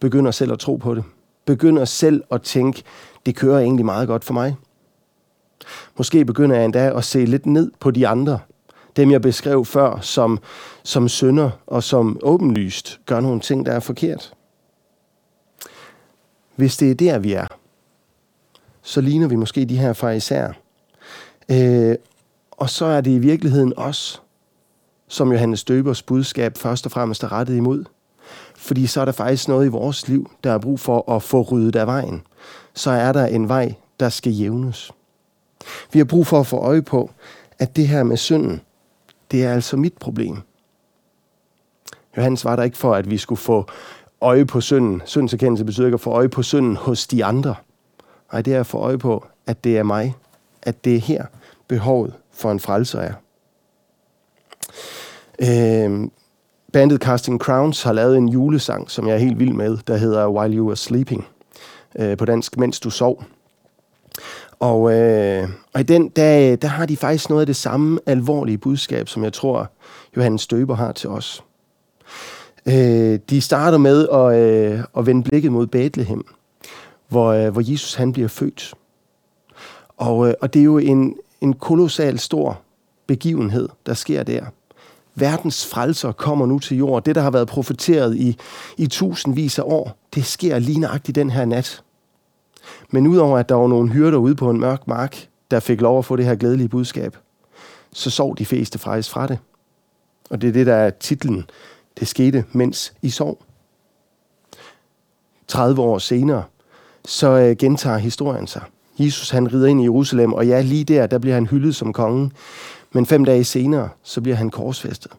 begynder 0.00 0.30
selv 0.30 0.52
at 0.52 0.58
tro 0.58 0.76
på 0.76 0.94
det. 0.94 1.04
Begynder 1.44 1.84
selv 1.84 2.24
at 2.30 2.42
tænke, 2.42 2.82
det 3.26 3.36
kører 3.36 3.58
egentlig 3.58 3.84
meget 3.84 4.08
godt 4.08 4.24
for 4.24 4.34
mig. 4.34 4.56
Måske 5.96 6.24
begynder 6.24 6.56
jeg 6.56 6.64
endda 6.64 6.96
at 6.96 7.04
se 7.04 7.24
lidt 7.24 7.46
ned 7.46 7.70
på 7.80 7.90
de 7.90 8.08
andre. 8.08 8.38
Dem, 8.96 9.10
jeg 9.10 9.22
beskrev 9.22 9.64
før, 9.64 9.98
som, 10.00 10.38
som 10.82 11.08
sønder 11.08 11.50
og 11.66 11.82
som 11.82 12.18
åbenlyst 12.22 13.00
gør 13.06 13.20
nogle 13.20 13.40
ting, 13.40 13.66
der 13.66 13.72
er 13.72 13.80
forkert. 13.80 14.34
Hvis 16.56 16.76
det 16.76 16.90
er 16.90 16.94
der, 16.94 17.18
vi 17.18 17.32
er, 17.32 17.46
så 18.82 19.00
ligner 19.00 19.28
vi 19.28 19.36
måske 19.36 19.64
de 19.64 19.78
her 19.78 19.92
farisæer. 19.92 20.52
Øh, 21.50 21.94
og 22.50 22.70
så 22.70 22.84
er 22.84 23.00
det 23.00 23.10
i 23.10 23.18
virkeligheden 23.18 23.72
os, 23.76 24.21
som 25.12 25.32
Johannes 25.32 25.64
Døbers 25.64 26.02
budskab 26.02 26.58
først 26.58 26.86
og 26.86 26.92
fremmest 26.92 27.22
er 27.22 27.32
rettet 27.32 27.56
imod. 27.56 27.84
Fordi 28.56 28.86
så 28.86 29.00
er 29.00 29.04
der 29.04 29.12
faktisk 29.12 29.48
noget 29.48 29.66
i 29.66 29.68
vores 29.68 30.08
liv, 30.08 30.30
der 30.44 30.52
er 30.52 30.58
brug 30.58 30.80
for 30.80 31.12
at 31.12 31.22
få 31.22 31.42
ryddet 31.42 31.76
af 31.76 31.86
vejen. 31.86 32.22
Så 32.74 32.90
er 32.90 33.12
der 33.12 33.26
en 33.26 33.48
vej, 33.48 33.74
der 34.00 34.08
skal 34.08 34.32
jævnes. 34.32 34.92
Vi 35.92 35.98
har 35.98 36.04
brug 36.04 36.26
for 36.26 36.40
at 36.40 36.46
få 36.46 36.56
øje 36.56 36.82
på, 36.82 37.10
at 37.58 37.76
det 37.76 37.88
her 37.88 38.02
med 38.02 38.16
synden, 38.16 38.60
det 39.30 39.44
er 39.44 39.52
altså 39.52 39.76
mit 39.76 39.92
problem. 39.92 40.36
Johannes 42.16 42.44
var 42.44 42.56
der 42.56 42.62
ikke 42.62 42.76
for, 42.76 42.94
at 42.94 43.10
vi 43.10 43.18
skulle 43.18 43.40
få 43.40 43.66
øje 44.20 44.46
på 44.46 44.60
synden. 44.60 45.02
Syndserkendelse 45.04 45.64
betyder 45.64 45.86
ikke 45.86 45.94
at 45.94 46.00
få 46.00 46.10
øje 46.10 46.28
på 46.28 46.42
synden 46.42 46.76
hos 46.76 47.06
de 47.06 47.24
andre. 47.24 47.54
Nej, 48.32 48.42
det 48.42 48.54
er 48.54 48.60
at 48.60 48.66
få 48.66 48.78
øje 48.78 48.98
på, 48.98 49.26
at 49.46 49.64
det 49.64 49.78
er 49.78 49.82
mig. 49.82 50.14
At 50.62 50.84
det 50.84 50.96
er 50.96 51.00
her 51.00 51.24
behovet 51.68 52.14
for 52.32 52.52
en 52.52 52.60
frelser 52.60 53.00
er. 53.00 53.12
Øh, 55.38 56.08
bandet 56.72 57.00
Casting 57.00 57.40
Crowns 57.40 57.82
har 57.82 57.92
lavet 57.92 58.16
en 58.16 58.28
julesang, 58.28 58.90
som 58.90 59.06
jeg 59.06 59.14
er 59.14 59.18
helt 59.18 59.38
vild 59.38 59.52
med, 59.52 59.78
der 59.86 59.96
hedder 59.96 60.28
While 60.28 60.56
You 60.56 60.66
Were 60.66 60.76
Sleeping. 60.76 61.26
Øh, 61.98 62.16
på 62.16 62.24
dansk, 62.24 62.56
Mens 62.56 62.80
Du 62.80 62.90
Sov. 62.90 63.24
Og, 64.58 64.92
øh, 64.92 65.48
og 65.72 65.80
i 65.80 65.82
den, 65.82 66.08
der, 66.08 66.56
der 66.56 66.68
har 66.68 66.86
de 66.86 66.96
faktisk 66.96 67.30
noget 67.30 67.40
af 67.40 67.46
det 67.46 67.56
samme 67.56 68.00
alvorlige 68.06 68.58
budskab, 68.58 69.08
som 69.08 69.24
jeg 69.24 69.32
tror, 69.32 69.70
Johannes 70.16 70.40
Støber 70.42 70.74
har 70.74 70.92
til 70.92 71.08
os. 71.08 71.44
Øh, 72.66 73.18
de 73.30 73.40
starter 73.40 73.78
med 73.78 74.08
at, 74.08 74.38
øh, 74.38 74.84
at 74.98 75.06
vende 75.06 75.22
blikket 75.22 75.52
mod 75.52 75.66
Bethlehem, 75.66 76.24
hvor, 77.08 77.26
øh, 77.26 77.52
hvor 77.52 77.70
Jesus 77.70 77.94
han 77.94 78.12
bliver 78.12 78.28
født. 78.28 78.74
Og, 79.96 80.28
øh, 80.28 80.34
og 80.40 80.54
det 80.54 80.60
er 80.60 80.64
jo 80.64 80.78
en, 80.78 81.16
en 81.40 81.52
kolossal 81.52 82.18
stor 82.18 82.60
begivenhed, 83.06 83.68
der 83.86 83.94
sker 83.94 84.22
der. 84.22 84.44
Verdens 85.14 85.66
frelser 85.66 86.12
kommer 86.12 86.46
nu 86.46 86.58
til 86.58 86.76
jord. 86.76 87.04
Det, 87.04 87.14
der 87.14 87.20
har 87.20 87.30
været 87.30 87.48
profeteret 87.48 88.16
i, 88.16 88.36
i 88.76 88.86
tusindvis 88.86 89.58
af 89.58 89.62
år, 89.66 89.98
det 90.14 90.24
sker 90.24 90.58
lige 90.58 90.80
nøjagtigt 90.80 91.14
den 91.14 91.30
her 91.30 91.44
nat. 91.44 91.82
Men 92.90 93.06
udover 93.06 93.38
at 93.38 93.48
der 93.48 93.54
var 93.54 93.68
nogle 93.68 93.92
hyrder 93.92 94.18
ude 94.18 94.34
på 94.34 94.50
en 94.50 94.60
mørk 94.60 94.88
mark, 94.88 95.28
der 95.50 95.60
fik 95.60 95.80
lov 95.80 95.98
at 95.98 96.04
få 96.04 96.16
det 96.16 96.24
her 96.24 96.34
glædelige 96.34 96.68
budskab, 96.68 97.16
så 97.92 98.10
sov 98.10 98.36
de 98.36 98.46
fleste 98.46 98.78
faktisk 98.78 99.10
fra 99.10 99.26
det. 99.26 99.38
Og 100.30 100.40
det 100.40 100.48
er 100.48 100.52
det, 100.52 100.66
der 100.66 100.74
er 100.74 100.90
titlen. 100.90 101.44
Det 102.00 102.08
skete, 102.08 102.44
mens 102.52 102.92
I 103.02 103.10
sov. 103.10 103.42
30 105.48 105.82
år 105.82 105.98
senere, 105.98 106.44
så 107.04 107.28
øh, 107.28 107.56
gentager 107.56 107.98
historien 107.98 108.46
sig. 108.46 108.62
Jesus 108.98 109.30
han 109.30 109.52
rider 109.52 109.66
ind 109.66 109.80
i 109.80 109.84
Jerusalem, 109.84 110.32
og 110.32 110.46
ja, 110.46 110.60
lige 110.60 110.84
der, 110.84 111.06
der 111.06 111.18
bliver 111.18 111.34
han 111.34 111.46
hyldet 111.46 111.76
som 111.76 111.92
konge. 111.92 112.30
Men 112.92 113.06
fem 113.06 113.24
dage 113.24 113.44
senere, 113.44 113.88
så 114.02 114.20
bliver 114.20 114.36
han 114.36 114.50
korsfæstet. 114.50 115.12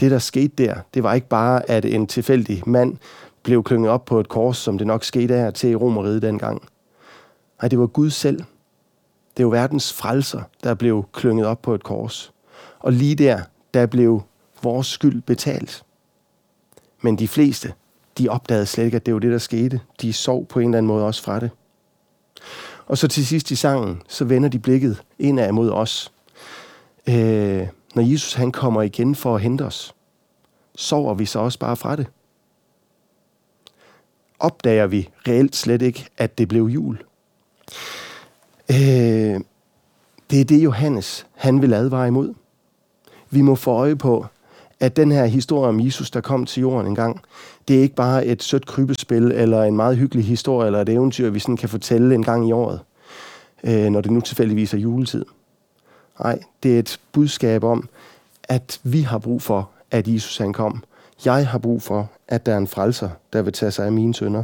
Det, 0.00 0.10
der 0.10 0.18
skete 0.18 0.64
der, 0.64 0.74
det 0.94 1.02
var 1.02 1.14
ikke 1.14 1.28
bare, 1.28 1.70
at 1.70 1.84
en 1.84 2.06
tilfældig 2.06 2.62
mand 2.66 2.96
blev 3.42 3.64
klynget 3.64 3.90
op 3.90 4.04
på 4.04 4.20
et 4.20 4.28
kors, 4.28 4.56
som 4.56 4.78
det 4.78 4.86
nok 4.86 5.04
skete 5.04 5.34
her 5.34 5.50
til 5.50 5.70
i 5.70 5.74
Romeriet 5.74 6.22
dengang. 6.22 6.62
Nej, 7.62 7.68
det 7.68 7.78
var 7.78 7.86
Gud 7.86 8.10
selv. 8.10 8.42
Det 9.36 9.44
var 9.44 9.50
verdens 9.50 9.92
frelser, 9.92 10.42
der 10.64 10.74
blev 10.74 11.04
klynget 11.12 11.46
op 11.46 11.62
på 11.62 11.74
et 11.74 11.82
kors. 11.82 12.32
Og 12.78 12.92
lige 12.92 13.14
der, 13.14 13.40
der 13.74 13.86
blev 13.86 14.22
vores 14.62 14.86
skyld 14.86 15.22
betalt. 15.22 15.84
Men 17.00 17.18
de 17.18 17.28
fleste, 17.28 17.72
de 18.18 18.28
opdagede 18.28 18.66
slet 18.66 18.84
ikke, 18.84 18.96
at 18.96 19.06
det 19.06 19.14
var 19.14 19.20
det, 19.20 19.32
der 19.32 19.38
skete. 19.38 19.80
De 20.00 20.12
sov 20.12 20.46
på 20.46 20.60
en 20.60 20.68
eller 20.68 20.78
anden 20.78 20.88
måde 20.88 21.04
også 21.04 21.22
fra 21.22 21.40
det. 21.40 21.50
Og 22.86 22.98
så 22.98 23.08
til 23.08 23.26
sidst 23.26 23.50
i 23.50 23.56
sangen, 23.56 24.02
så 24.08 24.24
vender 24.24 24.48
de 24.48 24.58
blikket 24.58 25.02
indad 25.18 25.52
mod 25.52 25.70
os. 25.70 26.12
Øh, 27.08 27.66
når 27.94 28.02
Jesus 28.02 28.34
han 28.34 28.52
kommer 28.52 28.82
igen 28.82 29.14
for 29.14 29.34
at 29.34 29.40
hente 29.40 29.62
os, 29.62 29.94
sover 30.76 31.14
vi 31.14 31.26
så 31.26 31.38
også 31.38 31.58
bare 31.58 31.76
fra 31.76 31.96
det? 31.96 32.06
Opdager 34.38 34.86
vi 34.86 35.08
reelt 35.28 35.56
slet 35.56 35.82
ikke, 35.82 36.06
at 36.18 36.38
det 36.38 36.48
blev 36.48 36.64
jul? 36.64 36.98
Øh, 38.70 39.40
det 40.30 40.40
er 40.40 40.44
det, 40.44 40.64
Johannes 40.64 41.26
han 41.34 41.62
vil 41.62 41.74
advare 41.74 42.08
imod. 42.08 42.34
Vi 43.30 43.40
må 43.40 43.54
få 43.54 43.70
øje 43.70 43.96
på, 43.96 44.26
at 44.80 44.96
den 44.96 45.12
her 45.12 45.26
historie 45.26 45.68
om 45.68 45.80
Jesus, 45.80 46.10
der 46.10 46.20
kom 46.20 46.46
til 46.46 46.60
jorden 46.60 46.86
en 46.86 46.94
gang, 46.94 47.20
det 47.68 47.76
er 47.76 47.82
ikke 47.82 47.94
bare 47.94 48.26
et 48.26 48.42
sødt 48.42 48.66
krybespil, 48.66 49.22
eller 49.22 49.62
en 49.62 49.76
meget 49.76 49.96
hyggelig 49.96 50.24
historie, 50.24 50.66
eller 50.66 50.80
et 50.80 50.88
eventyr, 50.88 51.30
vi 51.30 51.38
sådan 51.38 51.56
kan 51.56 51.68
fortælle 51.68 52.14
en 52.14 52.22
gang 52.22 52.48
i 52.48 52.52
året, 52.52 52.80
øh, 53.64 53.90
når 53.90 54.00
det 54.00 54.10
nu 54.10 54.20
tilfældigvis 54.20 54.74
er 54.74 54.78
juletid. 54.78 55.24
Nej, 56.20 56.38
det 56.62 56.74
er 56.74 56.78
et 56.78 57.00
budskab 57.12 57.64
om, 57.64 57.88
at 58.44 58.80
vi 58.82 59.00
har 59.00 59.18
brug 59.18 59.42
for, 59.42 59.70
at 59.90 60.08
Jesus 60.08 60.38
han 60.38 60.52
kom. 60.52 60.84
Jeg 61.24 61.48
har 61.48 61.58
brug 61.58 61.82
for, 61.82 62.10
at 62.28 62.46
der 62.46 62.52
er 62.52 62.58
en 62.58 62.66
frelser, 62.66 63.10
der 63.32 63.42
vil 63.42 63.52
tage 63.52 63.70
sig 63.70 63.86
af 63.86 63.92
mine 63.92 64.14
sønder. 64.14 64.42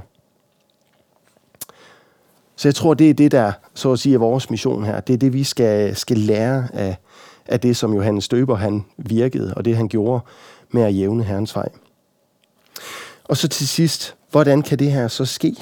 Så 2.57 2.69
jeg 2.69 2.75
tror, 2.75 2.95
det 2.95 3.11
er 3.11 3.15
det, 3.15 3.33
der 3.33 3.53
så 3.75 3.93
at 3.93 3.99
sige 3.99 4.15
er 4.15 4.19
vores 4.19 4.51
mission 4.51 4.85
her. 4.85 5.01
Det 5.01 5.13
er 5.13 5.19
det, 5.19 5.33
vi 5.33 5.45
skal, 5.45 5.97
skal 5.97 6.19
lære 6.19 6.69
af, 6.73 6.97
af 7.47 7.61
det, 7.61 7.77
som 7.77 7.95
Johannes 7.95 8.25
Støber 8.25 8.57
han 8.57 8.85
virkede, 8.97 9.55
og 9.55 9.65
det 9.65 9.77
han 9.77 9.89
gjorde 9.89 10.25
med 10.71 10.83
at 10.83 10.97
jævne 10.97 11.25
Herrens 11.25 11.57
vej. 11.57 11.69
Og 13.25 13.37
så 13.37 13.49
til 13.49 13.69
sidst, 13.69 14.15
hvordan 14.31 14.63
kan 14.63 14.79
det 14.79 14.93
her 14.93 15.09
så 15.09 15.25
ske? 15.25 15.55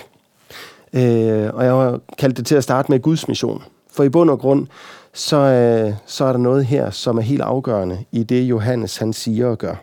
Øh, 0.92 1.54
og 1.54 1.64
jeg 1.64 1.72
har 1.72 2.00
kaldt 2.18 2.36
det 2.36 2.46
til 2.46 2.54
at 2.54 2.64
starte 2.64 2.92
med 2.92 3.00
Guds 3.00 3.28
mission. 3.28 3.62
For 3.92 4.04
i 4.04 4.08
bund 4.08 4.30
og 4.30 4.38
grund, 4.38 4.66
så, 5.12 5.36
øh, 5.36 5.94
så 6.06 6.24
er 6.24 6.32
der 6.32 6.38
noget 6.38 6.66
her, 6.66 6.90
som 6.90 7.18
er 7.18 7.22
helt 7.22 7.42
afgørende 7.42 8.04
i 8.12 8.22
det, 8.22 8.42
Johannes 8.42 8.96
han 8.96 9.12
siger 9.12 9.46
og 9.46 9.58
gør. 9.58 9.74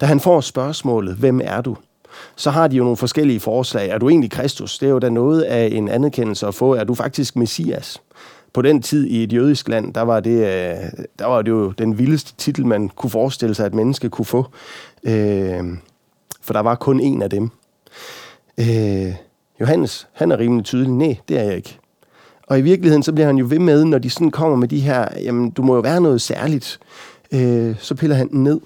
Da 0.00 0.06
han 0.06 0.20
får 0.20 0.40
spørgsmålet, 0.40 1.16
hvem 1.16 1.40
er 1.44 1.60
du? 1.60 1.76
Så 2.36 2.50
har 2.50 2.68
de 2.68 2.76
jo 2.76 2.82
nogle 2.82 2.96
forskellige 2.96 3.40
forslag. 3.40 3.88
Er 3.88 3.98
du 3.98 4.08
egentlig 4.08 4.30
Kristus? 4.30 4.78
Det 4.78 4.86
er 4.86 4.90
jo 4.90 4.98
da 4.98 5.08
noget 5.08 5.42
af 5.42 5.68
en 5.72 5.88
anerkendelse 5.88 6.46
at 6.46 6.54
få. 6.54 6.74
Er 6.74 6.84
du 6.84 6.94
faktisk 6.94 7.36
Messias? 7.36 8.02
På 8.52 8.62
den 8.62 8.82
tid 8.82 9.06
i 9.06 9.22
et 9.22 9.32
jødisk 9.32 9.68
land, 9.68 9.94
der 9.94 10.02
var 10.02 10.20
det, 10.20 10.36
øh, 10.36 11.04
der 11.18 11.26
var 11.26 11.42
det 11.42 11.50
jo 11.50 11.70
den 11.70 11.98
vildeste 11.98 12.34
titel, 12.36 12.66
man 12.66 12.88
kunne 12.88 13.10
forestille 13.10 13.54
sig, 13.54 13.66
at 13.66 13.74
menneske 13.74 14.08
kunne 14.08 14.24
få. 14.24 14.46
Øh, 15.04 15.64
for 16.42 16.52
der 16.52 16.60
var 16.60 16.74
kun 16.74 17.00
en 17.00 17.22
af 17.22 17.30
dem. 17.30 17.50
Øh, 18.58 19.14
Johannes, 19.60 20.08
han 20.12 20.32
er 20.32 20.38
rimelig 20.38 20.64
tydelig. 20.64 20.92
Nej, 20.92 21.16
det 21.28 21.38
er 21.38 21.42
jeg 21.42 21.56
ikke. 21.56 21.78
Og 22.46 22.58
i 22.58 22.62
virkeligheden, 22.62 23.02
så 23.02 23.12
bliver 23.12 23.26
han 23.26 23.36
jo 23.36 23.46
ved 23.48 23.58
med, 23.58 23.84
når 23.84 23.98
de 23.98 24.10
sådan 24.10 24.30
kommer 24.30 24.56
med 24.56 24.68
de 24.68 24.80
her, 24.80 25.08
jamen, 25.22 25.50
du 25.50 25.62
må 25.62 25.74
jo 25.74 25.80
være 25.80 26.00
noget 26.00 26.20
særligt, 26.20 26.80
øh, 27.32 27.76
så 27.78 27.94
piller 27.94 28.16
han 28.16 28.28
den 28.28 28.42
ned. 28.42 28.60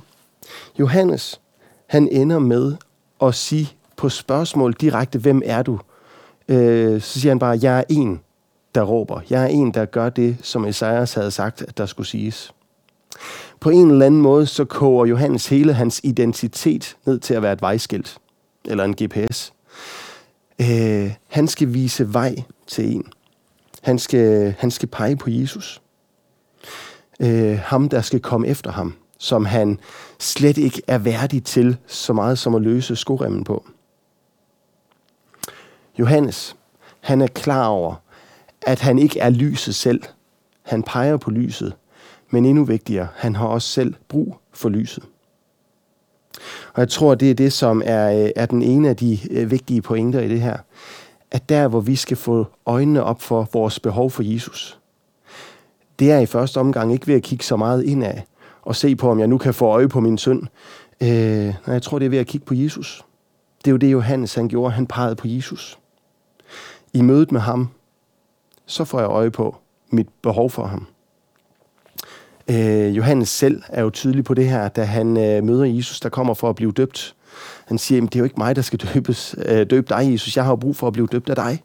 Johannes, 0.78 1.40
han 1.86 2.08
ender 2.08 2.38
med 2.38 2.76
at 3.22 3.34
sige 3.34 3.72
på 3.96 4.08
spørgsmål 4.08 4.72
direkte, 4.72 5.18
hvem 5.18 5.42
er 5.44 5.62
du? 5.62 5.78
Øh, 6.48 7.00
så 7.00 7.20
siger 7.20 7.30
han 7.30 7.38
bare, 7.38 7.58
jeg 7.62 7.78
er 7.78 7.84
en, 7.88 8.20
der 8.74 8.82
råber. 8.82 9.20
Jeg 9.30 9.42
er 9.42 9.46
en, 9.46 9.74
der 9.74 9.84
gør 9.84 10.08
det, 10.08 10.36
som 10.42 10.64
Esajas 10.64 11.14
havde 11.14 11.30
sagt, 11.30 11.62
at 11.62 11.78
der 11.78 11.86
skulle 11.86 12.06
siges. 12.06 12.52
På 13.60 13.70
en 13.70 13.90
eller 13.90 14.06
anden 14.06 14.20
måde, 14.20 14.46
så 14.46 14.64
koger 14.64 15.06
Johannes 15.06 15.48
hele 15.48 15.72
hans 15.72 16.00
identitet 16.04 16.96
ned 17.04 17.18
til 17.18 17.34
at 17.34 17.42
være 17.42 17.52
et 17.52 17.62
vejskilt, 17.62 18.18
eller 18.64 18.84
en 18.84 18.94
GPS. 18.94 19.52
Øh, 20.60 21.14
han 21.28 21.48
skal 21.48 21.74
vise 21.74 22.14
vej 22.14 22.36
til 22.66 22.94
en. 22.94 23.04
Han 23.87 23.99
skal, 23.99 24.55
han 24.59 24.70
skal 24.70 24.88
pege 24.88 25.16
på 25.16 25.31
Jesus. 25.31 25.83
Øh, 27.20 27.59
ham, 27.59 27.88
der 27.88 28.01
skal 28.01 28.20
komme 28.20 28.46
efter 28.49 28.72
ham, 28.72 28.94
som 29.18 29.44
han 29.44 29.81
slet 30.18 30.59
ikke 30.59 30.83
er 30.87 30.99
værdig 30.99 31.44
til 31.44 31.77
så 31.87 32.12
meget 32.12 32.38
som 32.38 32.55
at 32.55 32.62
løse 32.62 32.96
skoremmen 32.96 33.44
på. 33.44 33.66
Johannes, 35.99 36.57
han 37.01 37.20
er 37.20 37.27
klar 37.27 37.66
over, 37.66 37.94
at 38.62 38.81
han 38.81 38.99
ikke 38.99 39.20
er 39.20 39.31
lyset 39.31 39.75
selv. 39.75 40.03
Han 40.62 40.83
peger 40.83 41.16
på 41.16 41.31
lyset, 41.31 41.75
men 42.31 42.46
endnu 42.46 42.64
vigtigere, 42.64 43.09
han 43.14 43.37
har 43.37 43.46
også 43.46 43.68
selv 43.68 43.94
brug 44.09 44.37
for 44.53 44.68
lyset. 44.68 45.05
Og 46.75 46.81
jeg 46.81 46.88
tror, 46.88 47.14
det 47.14 47.31
er 47.31 47.35
det, 47.35 47.53
som 47.53 47.83
er, 47.85 48.25
øh, 48.25 48.31
er 48.37 48.46
den 48.46 48.62
ene 48.62 48.88
af 48.88 48.96
de 48.96 49.18
øh, 49.31 49.51
vigtige 49.51 49.83
pointer 49.83 50.20
i 50.20 50.29
det 50.29 50.40
her 50.40 50.57
at 51.30 51.48
der, 51.48 51.68
hvor 51.68 51.80
vi 51.80 51.96
skal 51.96 52.16
få 52.16 52.46
øjnene 52.66 53.02
op 53.02 53.22
for 53.22 53.48
vores 53.52 53.80
behov 53.80 54.10
for 54.10 54.22
Jesus, 54.22 54.78
det 55.98 56.12
er 56.12 56.18
i 56.18 56.26
første 56.26 56.58
omgang 56.60 56.92
ikke 56.92 57.06
ved 57.06 57.14
at 57.14 57.22
kigge 57.22 57.44
så 57.44 57.56
meget 57.56 57.84
indad 57.84 58.14
og 58.62 58.76
se 58.76 58.96
på, 58.96 59.10
om 59.10 59.18
jeg 59.18 59.28
nu 59.28 59.38
kan 59.38 59.54
få 59.54 59.66
øje 59.66 59.88
på 59.88 60.00
min 60.00 60.18
synd. 60.18 60.42
Øh, 61.00 61.54
jeg 61.66 61.82
tror, 61.82 61.98
det 61.98 62.06
er 62.06 62.10
ved 62.10 62.18
at 62.18 62.26
kigge 62.26 62.46
på 62.46 62.54
Jesus. 62.54 63.04
Det 63.58 63.70
er 63.70 63.72
jo 63.72 63.76
det, 63.76 63.92
Johannes 63.92 64.34
han 64.34 64.48
gjorde. 64.48 64.72
Han 64.72 64.86
pegede 64.86 65.16
på 65.16 65.28
Jesus. 65.28 65.78
I 66.92 67.02
mødet 67.02 67.32
med 67.32 67.40
ham, 67.40 67.68
så 68.66 68.84
får 68.84 69.00
jeg 69.00 69.08
øje 69.08 69.30
på 69.30 69.56
mit 69.90 70.08
behov 70.22 70.50
for 70.50 70.66
ham. 70.66 70.86
Øh, 72.50 72.96
Johannes 72.96 73.28
selv 73.28 73.62
er 73.68 73.82
jo 73.82 73.90
tydelig 73.90 74.24
på 74.24 74.34
det 74.34 74.48
her, 74.48 74.68
da 74.68 74.84
han 74.84 75.16
øh, 75.16 75.44
møder 75.44 75.64
Jesus, 75.64 76.00
der 76.00 76.08
kommer 76.08 76.34
for 76.34 76.48
at 76.48 76.56
blive 76.56 76.72
døbt. 76.72 77.15
Han 77.66 77.79
siger, 77.79 78.02
at 78.02 78.12
det 78.12 78.14
er 78.14 78.18
jo 78.18 78.24
ikke 78.24 78.38
mig, 78.38 78.57
der 78.57 78.62
skal 78.62 78.79
døbes, 78.94 79.35
øh, 79.46 79.66
døbe 79.70 79.87
dig, 79.88 80.12
Jesus. 80.12 80.37
Jeg 80.37 80.44
har 80.44 80.57
brug 80.57 80.76
for 80.76 80.87
at 80.87 80.92
blive 80.92 81.09
døbt 81.12 81.29
af 81.29 81.37
dig. 81.37 81.62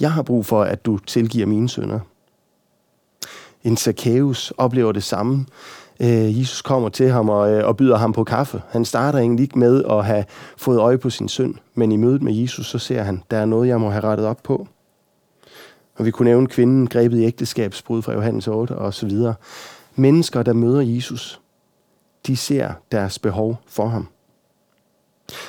Jeg 0.00 0.12
har 0.12 0.22
brug 0.22 0.46
for, 0.46 0.62
at 0.62 0.86
du 0.86 0.98
tilgiver 0.98 1.46
mine 1.46 1.68
sønder. 1.68 2.00
En 3.64 3.76
Zacchaeus 3.76 4.52
oplever 4.58 4.92
det 4.92 5.02
samme. 5.02 5.46
Øh, 6.00 6.40
Jesus 6.40 6.62
kommer 6.62 6.88
til 6.88 7.10
ham 7.10 7.28
og, 7.28 7.52
øh, 7.52 7.66
og 7.66 7.76
byder 7.76 7.96
ham 7.96 8.12
på 8.12 8.24
kaffe. 8.24 8.62
Han 8.68 8.84
starter 8.84 9.18
egentlig 9.18 9.42
ikke 9.42 9.58
med 9.58 9.84
at 9.90 10.04
have 10.04 10.24
fået 10.56 10.78
øje 10.78 10.98
på 10.98 11.10
sin 11.10 11.28
synd, 11.28 11.54
men 11.74 11.92
i 11.92 11.96
mødet 11.96 12.22
med 12.22 12.34
Jesus, 12.34 12.66
så 12.66 12.78
ser 12.78 13.02
han, 13.02 13.22
der 13.30 13.36
er 13.36 13.44
noget, 13.44 13.68
jeg 13.68 13.80
må 13.80 13.90
have 13.90 14.04
rettet 14.04 14.26
op 14.26 14.42
på. 14.42 14.68
Og 15.96 16.04
vi 16.04 16.10
kunne 16.10 16.30
nævne 16.30 16.46
kvinden 16.46 16.86
grebet 16.86 17.18
i 17.18 17.24
ægteskabsbrud 17.24 18.02
fra 18.02 18.12
Johannes 18.12 18.48
8 18.48 18.72
og 18.72 18.94
så 18.94 19.06
videre. 19.06 19.34
Mennesker, 19.94 20.42
der 20.42 20.52
møder 20.52 20.80
Jesus, 20.80 21.40
de 22.26 22.36
ser 22.36 22.72
deres 22.92 23.18
behov 23.18 23.60
for 23.66 23.86
ham. 23.86 24.08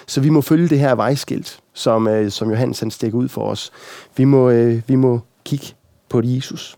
Så 0.07 0.21
vi 0.21 0.29
må 0.29 0.41
følge 0.41 0.67
det 0.67 0.79
her 0.79 0.95
vejskilt, 0.95 1.59
som, 1.73 2.07
øh, 2.07 2.31
som 2.31 2.49
Johannes 2.49 2.79
han 2.79 2.91
stikker 2.91 3.17
ud 3.17 3.27
for 3.27 3.49
os. 3.49 3.71
Vi 4.17 4.23
må, 4.23 4.49
øh, 4.49 4.81
vi 4.87 4.95
må 4.95 5.19
kigge 5.45 5.65
på 6.09 6.21
Jesus. 6.23 6.77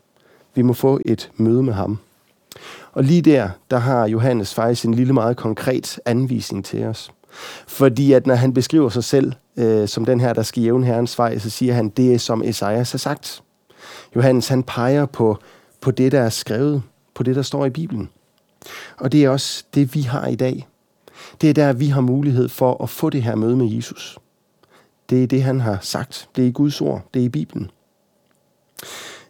Vi 0.55 0.61
må 0.61 0.73
få 0.73 0.99
et 1.05 1.31
møde 1.37 1.63
med 1.63 1.73
ham. 1.73 1.99
Og 2.91 3.03
lige 3.03 3.21
der, 3.21 3.49
der 3.71 3.77
har 3.77 4.07
Johannes 4.07 4.53
faktisk 4.53 4.85
en 4.85 4.93
lille 4.93 5.13
meget 5.13 5.37
konkret 5.37 5.99
anvisning 6.05 6.65
til 6.65 6.83
os. 6.83 7.11
Fordi 7.67 8.13
at 8.13 8.27
når 8.27 8.35
han 8.35 8.53
beskriver 8.53 8.89
sig 8.89 9.03
selv 9.03 9.33
øh, 9.57 9.87
som 9.87 10.05
den 10.05 10.19
her, 10.19 10.33
der 10.33 10.43
skal 10.43 10.63
jævne 10.63 10.85
herrens 10.85 11.17
vej, 11.17 11.37
så 11.37 11.49
siger 11.49 11.73
han, 11.73 11.89
det 11.89 12.13
er 12.13 12.17
som 12.17 12.41
Esajas 12.45 12.91
har 12.91 12.97
sagt. 12.97 13.43
Johannes 14.15 14.47
han 14.47 14.63
peger 14.63 15.05
på, 15.05 15.37
på 15.81 15.91
det, 15.91 16.11
der 16.11 16.21
er 16.21 16.29
skrevet, 16.29 16.81
på 17.15 17.23
det, 17.23 17.35
der 17.35 17.41
står 17.41 17.65
i 17.65 17.69
Bibelen. 17.69 18.09
Og 18.97 19.11
det 19.11 19.23
er 19.23 19.29
også 19.29 19.63
det, 19.73 19.95
vi 19.95 20.01
har 20.01 20.27
i 20.27 20.35
dag. 20.35 20.67
Det 21.41 21.49
er 21.49 21.53
der, 21.53 21.73
vi 21.73 21.87
har 21.87 22.01
mulighed 22.01 22.49
for 22.49 22.83
at 22.83 22.89
få 22.89 23.09
det 23.09 23.23
her 23.23 23.35
møde 23.35 23.55
med 23.55 23.67
Jesus. 23.67 24.19
Det 25.09 25.23
er 25.23 25.27
det, 25.27 25.43
han 25.43 25.59
har 25.59 25.77
sagt. 25.81 26.29
Det 26.35 26.43
er 26.43 26.47
i 26.47 26.51
Guds 26.51 26.81
ord. 26.81 27.01
Det 27.13 27.19
er 27.19 27.23
i 27.23 27.29
Bibelen. 27.29 27.71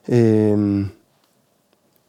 Øhm, 0.10 0.90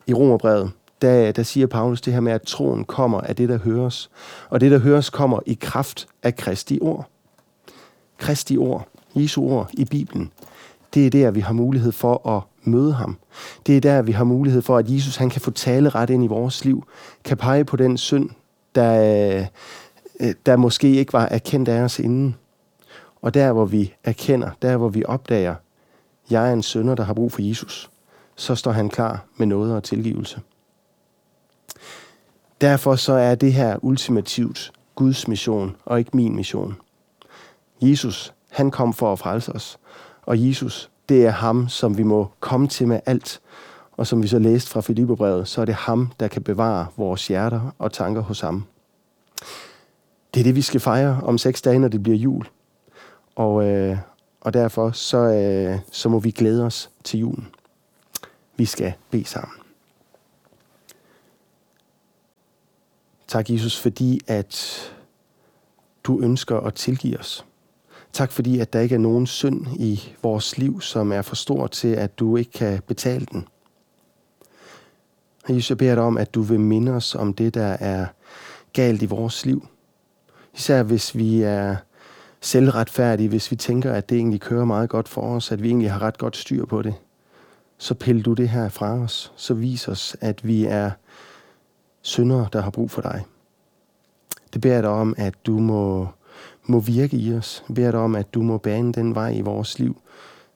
I 0.07 0.15
Romerbrevet, 0.15 0.71
der, 1.03 1.33
der 1.33 1.43
siger 1.43 1.67
Paulus 1.67 2.01
det 2.01 2.13
her 2.13 2.21
med, 2.21 2.33
at 2.33 2.43
troen 2.43 2.85
kommer 2.85 3.21
af 3.21 3.37
det, 3.37 3.49
der 3.49 3.59
høres. 3.59 4.11
Og 4.51 4.61
det, 4.61 4.71
der 4.71 4.79
høres, 4.79 5.11
kommer 5.11 5.41
i 5.47 5.59
kraft 5.61 6.09
af 6.23 6.37
Kristi 6.37 6.79
ord. 6.83 7.09
Kristi 8.19 8.57
ord, 8.57 8.89
Jesu 9.15 9.43
ord 9.43 9.71
i 9.73 9.85
Bibelen. 9.85 10.33
Det 10.95 11.07
er 11.07 11.11
der, 11.11 11.31
vi 11.31 11.41
har 11.41 11.53
mulighed 11.53 11.93
for 11.93 12.29
at 12.29 12.43
møde 12.63 12.93
ham. 12.93 13.19
Det 13.67 13.77
er 13.77 13.81
der, 13.81 14.03
vi 14.03 14.13
har 14.13 14.25
mulighed 14.25 14.63
for, 14.63 14.77
at 14.77 14.91
Jesus 14.91 15.17
han 15.17 15.31
kan 15.31 15.41
få 15.41 15.51
tale 15.51 15.89
ret 15.89 16.11
ind 16.11 16.25
i 16.25 16.27
vores 16.27 16.65
liv. 16.65 16.85
Kan 17.25 17.37
pege 17.37 17.65
på 17.65 17.77
den 17.77 17.99
synd, 17.99 18.31
der, 18.75 19.49
øh, 20.21 20.35
der 20.47 20.57
måske 20.57 20.95
ikke 20.95 21.13
var 21.13 21.27
erkendt 21.27 21.69
af 21.69 21.81
os 21.83 21.99
inden. 21.99 22.37
Og 23.23 23.35
der, 23.35 23.53
hvor 23.53 23.65
vi 23.65 23.95
erkender, 24.05 24.51
der, 24.63 24.77
hvor 24.77 24.89
vi 24.89 25.05
opdager, 25.05 25.55
jeg 26.31 26.49
er 26.49 26.53
en 26.53 26.63
sønder, 26.63 26.95
der 26.95 27.05
har 27.05 27.15
brug 27.15 27.33
for 27.33 27.43
Jesus, 27.43 27.91
så 28.37 28.55
står 28.55 28.73
han 28.73 28.89
klar 28.89 29.25
med 29.37 29.47
noget 29.47 29.75
og 29.75 29.83
tilgivelse. 29.83 30.41
Derfor 32.61 32.97
så 32.97 33.13
er 33.13 33.35
det 33.35 33.53
her 33.53 33.85
ultimativt 33.85 34.73
Guds 34.95 35.29
mission 35.29 35.77
og 35.85 35.99
ikke 35.99 36.17
min 36.17 36.37
mission. 36.37 36.77
Jesus, 37.83 38.35
han 38.51 38.71
kom 38.71 38.93
for 38.93 39.13
at 39.13 39.19
frelse 39.19 39.53
os. 39.53 39.79
Og 40.23 40.49
Jesus, 40.49 40.91
det 41.09 41.27
er 41.27 41.31
ham, 41.31 41.69
som 41.69 41.99
vi 41.99 42.03
må 42.03 42.31
komme 42.41 42.69
til 42.69 42.89
med 42.89 43.01
alt. 43.07 43.41
Og 44.01 44.07
som 44.07 44.23
vi 44.23 44.29
så 44.29 44.39
læste 44.39 44.71
fra 44.71 44.81
Filipperbrevet, 44.81 45.49
så 45.49 45.61
er 45.61 45.65
det 45.65 45.75
ham, 45.75 46.13
der 46.21 46.29
kan 46.29 46.43
bevare 46.43 46.87
vores 46.97 47.29
hjerter 47.29 47.75
og 47.79 47.93
tanker 47.93 48.21
hos 48.21 48.41
ham. 48.41 48.65
Det 50.35 50.41
er 50.41 50.45
det, 50.45 50.57
vi 50.57 50.63
skal 50.63 50.81
fejre 50.81 51.21
om 51.23 51.39
seks 51.39 51.63
dage, 51.63 51.79
når 51.79 51.89
det 51.89 52.03
bliver 52.03 52.19
jul. 52.19 52.47
Og, 53.37 53.65
øh, 53.65 53.99
og 54.41 54.55
derfor 54.55 54.91
så, 54.91 55.19
øh, 55.19 55.79
så 55.93 56.09
må 56.09 56.19
vi 56.19 56.31
glæde 56.31 56.67
os 56.67 56.91
til 57.05 57.21
julen. 57.21 57.49
Vi 58.57 58.65
skal 58.65 58.93
bede 59.11 59.25
sammen. 59.25 59.59
Tak, 63.29 63.51
Jesus, 63.51 63.81
fordi 63.81 64.21
at 64.27 64.81
du 66.05 66.21
ønsker 66.21 66.61
at 66.61 66.75
tilgive 66.75 67.19
os. 67.19 67.45
Tak 68.13 68.33
fordi, 68.33 68.59
at 68.59 68.73
der 68.73 68.81
ikke 68.81 68.95
er 68.95 68.99
nogen 68.99 69.27
synd 69.27 69.67
i 69.77 70.15
vores 70.23 70.59
liv, 70.59 70.81
som 70.81 71.13
er 71.13 71.23
for 71.23 71.37
stor 71.37 71.67
til, 71.67 71.89
at 71.89 72.19
du 72.19 72.37
ikke 72.37 72.53
kan 72.53 72.83
betale 72.87 73.27
den. 73.33 73.47
Jesus, 75.55 75.71
jeg 75.71 75.79
beder 75.79 75.95
dig 75.95 76.05
om, 76.05 76.19
at 76.19 76.35
du 76.35 76.43
vil 76.43 76.61
minde 76.61 76.93
os 76.93 77.15
om 77.15 77.35
det, 77.35 77.55
der 77.55 77.77
er 77.81 78.07
galt 78.73 79.03
i 79.03 79.07
vores 79.07 79.47
liv. 79.47 79.69
Især 80.55 80.83
hvis 80.83 81.17
vi 81.17 81.43
er 81.43 81.77
selvretfærdige, 82.41 83.29
hvis 83.29 83.51
vi 83.51 83.57
tænker, 83.57 83.93
at 83.93 84.11
det 84.11 84.19
egentlig 84.19 84.41
kører 84.41 84.65
meget 84.65 84.91
godt 84.91 85.09
for 85.09 85.21
os, 85.21 85.53
at 85.53 85.63
vi 85.63 85.69
egentlig 85.69 85.93
har 85.93 86.03
ret 86.03 86.19
godt 86.19 86.37
styr 86.37 86.65
på 86.65 86.83
det. 86.83 86.95
Så 87.79 87.95
pille 87.95 88.23
du 88.23 88.33
det 88.33 88.49
her 88.49 88.69
fra 88.69 88.93
os. 88.93 89.33
Så 89.37 89.55
vis 89.55 89.89
os, 89.89 90.17
at 90.21 90.47
vi 90.47 90.65
er 90.65 90.91
syndere, 92.03 92.49
der 92.53 92.61
har 92.61 92.71
brug 92.71 92.91
for 92.91 93.03
dig. 93.03 93.25
Det 94.53 94.61
beder 94.61 94.75
jeg 94.75 94.83
dig 94.83 94.91
om, 94.91 95.15
at 95.19 95.35
du 95.47 95.59
må 95.59 96.09
må 96.67 96.81
virke 96.81 97.17
i 97.17 97.35
os. 97.35 97.65
Jeg 97.69 97.75
beder 97.75 97.91
dig 97.91 98.01
om, 98.01 98.15
at 98.15 98.35
du 98.35 98.43
må 98.43 98.59
bane 98.59 98.93
den 98.93 99.15
vej 99.15 99.31
i 99.31 99.41
vores 99.41 99.79
liv, 99.79 100.01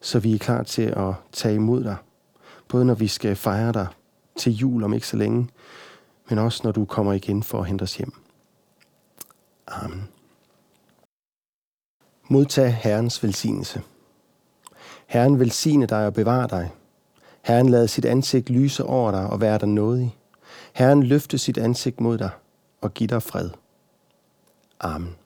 så 0.02 0.18
vi 0.18 0.35
er 0.35 0.38
klar 0.38 0.62
til 0.62 0.83
at 0.83 1.14
tage 1.33 1.54
imod 1.54 1.85
dig. 1.85 1.96
Både 2.68 2.85
når 2.85 2.94
vi 2.94 3.09
skal 3.09 3.37
fejre 3.37 3.72
dig 3.72 3.87
til 4.37 4.53
jul 4.53 4.85
om 4.85 4.94
ikke 4.94 5.07
så 5.07 5.16
længe, 5.16 5.49
men 6.29 6.38
også 6.38 6.61
når 6.64 6.73
du 6.73 6.85
kommer 6.85 7.12
igen 7.12 7.42
for 7.42 7.61
at 7.61 7.66
hente 7.66 7.83
os 7.83 7.97
hjem. 7.97 8.12
Amen. 9.66 10.09
Modtag 12.29 12.75
Herrens 12.75 13.23
velsignelse. 13.23 13.83
Herren 15.07 15.40
velsigne 15.40 15.87
dig 15.87 16.07
og 16.07 16.14
bevare 16.14 16.49
dig. 16.49 16.70
Herren 17.42 17.68
lader 17.68 17.87
sit 17.87 18.05
ansigt 18.05 18.51
lyse 18.51 18.85
over 18.85 19.11
dig 19.11 19.27
og 19.27 19.40
være 19.40 19.59
dig 19.59 19.68
nådig. 19.68 20.16
Herren 20.73 21.03
løfte 21.03 21.38
sit 21.38 21.59
ansigt 21.59 22.01
mod 22.01 22.18
dig 22.18 22.31
og 22.81 22.94
give 22.94 23.09
dig 23.09 23.23
fred. 23.23 23.51
Amen. 24.81 25.16